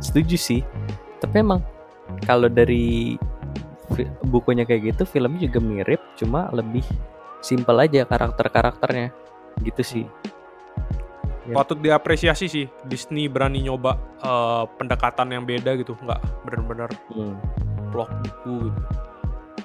Setuju 0.00 0.36
sih. 0.40 0.60
Tapi 1.20 1.36
emang 1.44 1.60
kalau 2.24 2.48
dari 2.48 3.16
bukunya 4.28 4.62
kayak 4.68 4.94
gitu 4.94 5.02
filmnya 5.08 5.48
juga 5.48 5.60
mirip 5.64 6.00
cuma 6.20 6.52
lebih 6.52 6.84
simpel 7.40 7.76
aja 7.80 8.04
karakter-karakternya. 8.08 9.12
Gitu 9.60 9.82
sih. 9.84 10.04
Ya. 11.48 11.56
Patut 11.56 11.80
diapresiasi 11.80 12.44
sih 12.44 12.68
Disney 12.84 13.24
berani 13.26 13.64
nyoba 13.64 13.96
eh, 14.20 14.64
pendekatan 14.76 15.32
yang 15.32 15.48
beda 15.48 15.80
gitu, 15.80 15.96
nggak 15.96 16.20
benar-benar 16.44 16.92
Hmm. 17.08 17.40
plot 17.88 18.12
buku 18.20 18.68
gitu. 18.68 18.80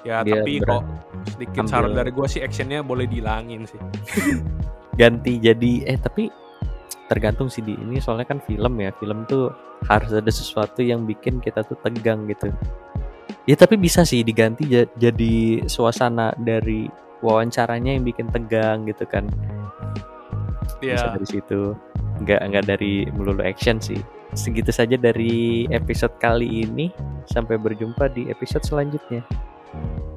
Ya 0.04 0.20
Dia 0.20 0.44
tapi 0.44 0.60
kok 0.60 0.82
sedikit 1.26 1.64
ambil- 1.64 1.72
saran 1.72 1.92
dari 1.92 2.10
gua 2.12 2.28
sih 2.28 2.44
actionnya 2.44 2.84
boleh 2.84 3.08
dihilangin 3.08 3.64
sih. 3.64 3.80
ganti 5.00 5.42
jadi 5.42 5.72
eh 5.88 5.98
tapi 5.98 6.28
tergantung 7.08 7.48
sih 7.48 7.60
di. 7.60 7.72
Ini 7.72 7.98
soalnya 7.98 8.28
kan 8.28 8.38
film 8.38 8.78
ya 8.78 8.92
film 8.96 9.24
tuh 9.24 9.48
harus 9.88 10.12
ada 10.12 10.28
sesuatu 10.28 10.80
yang 10.80 11.04
bikin 11.04 11.40
kita 11.40 11.64
tuh 11.64 11.76
tegang 11.80 12.28
gitu. 12.28 12.52
Ya 13.44 13.56
tapi 13.56 13.76
bisa 13.76 14.04
sih 14.04 14.20
diganti 14.20 14.64
ja- 14.64 14.88
jadi 14.94 15.64
suasana 15.64 16.32
dari 16.36 16.88
wawancaranya 17.20 17.96
yang 17.96 18.04
bikin 18.04 18.28
tegang 18.28 18.84
gitu 18.84 19.04
kan. 19.04 19.24
Bisa 20.80 21.00
Iya. 21.00 21.16
dari 21.16 21.26
situ. 21.28 21.72
Nggak 22.20 22.40
nggak 22.44 22.64
dari 22.66 23.08
melulu 23.10 23.40
action 23.40 23.80
sih. 23.80 23.98
Segitu 24.34 24.68
saja 24.68 24.96
dari 24.96 25.64
episode 25.68 26.12
kali 26.18 26.64
ini. 26.64 26.92
Sampai 27.24 27.56
berjumpa 27.56 28.12
di 28.12 28.28
episode 28.28 28.60
selanjutnya 28.62 29.24
you 29.74 30.13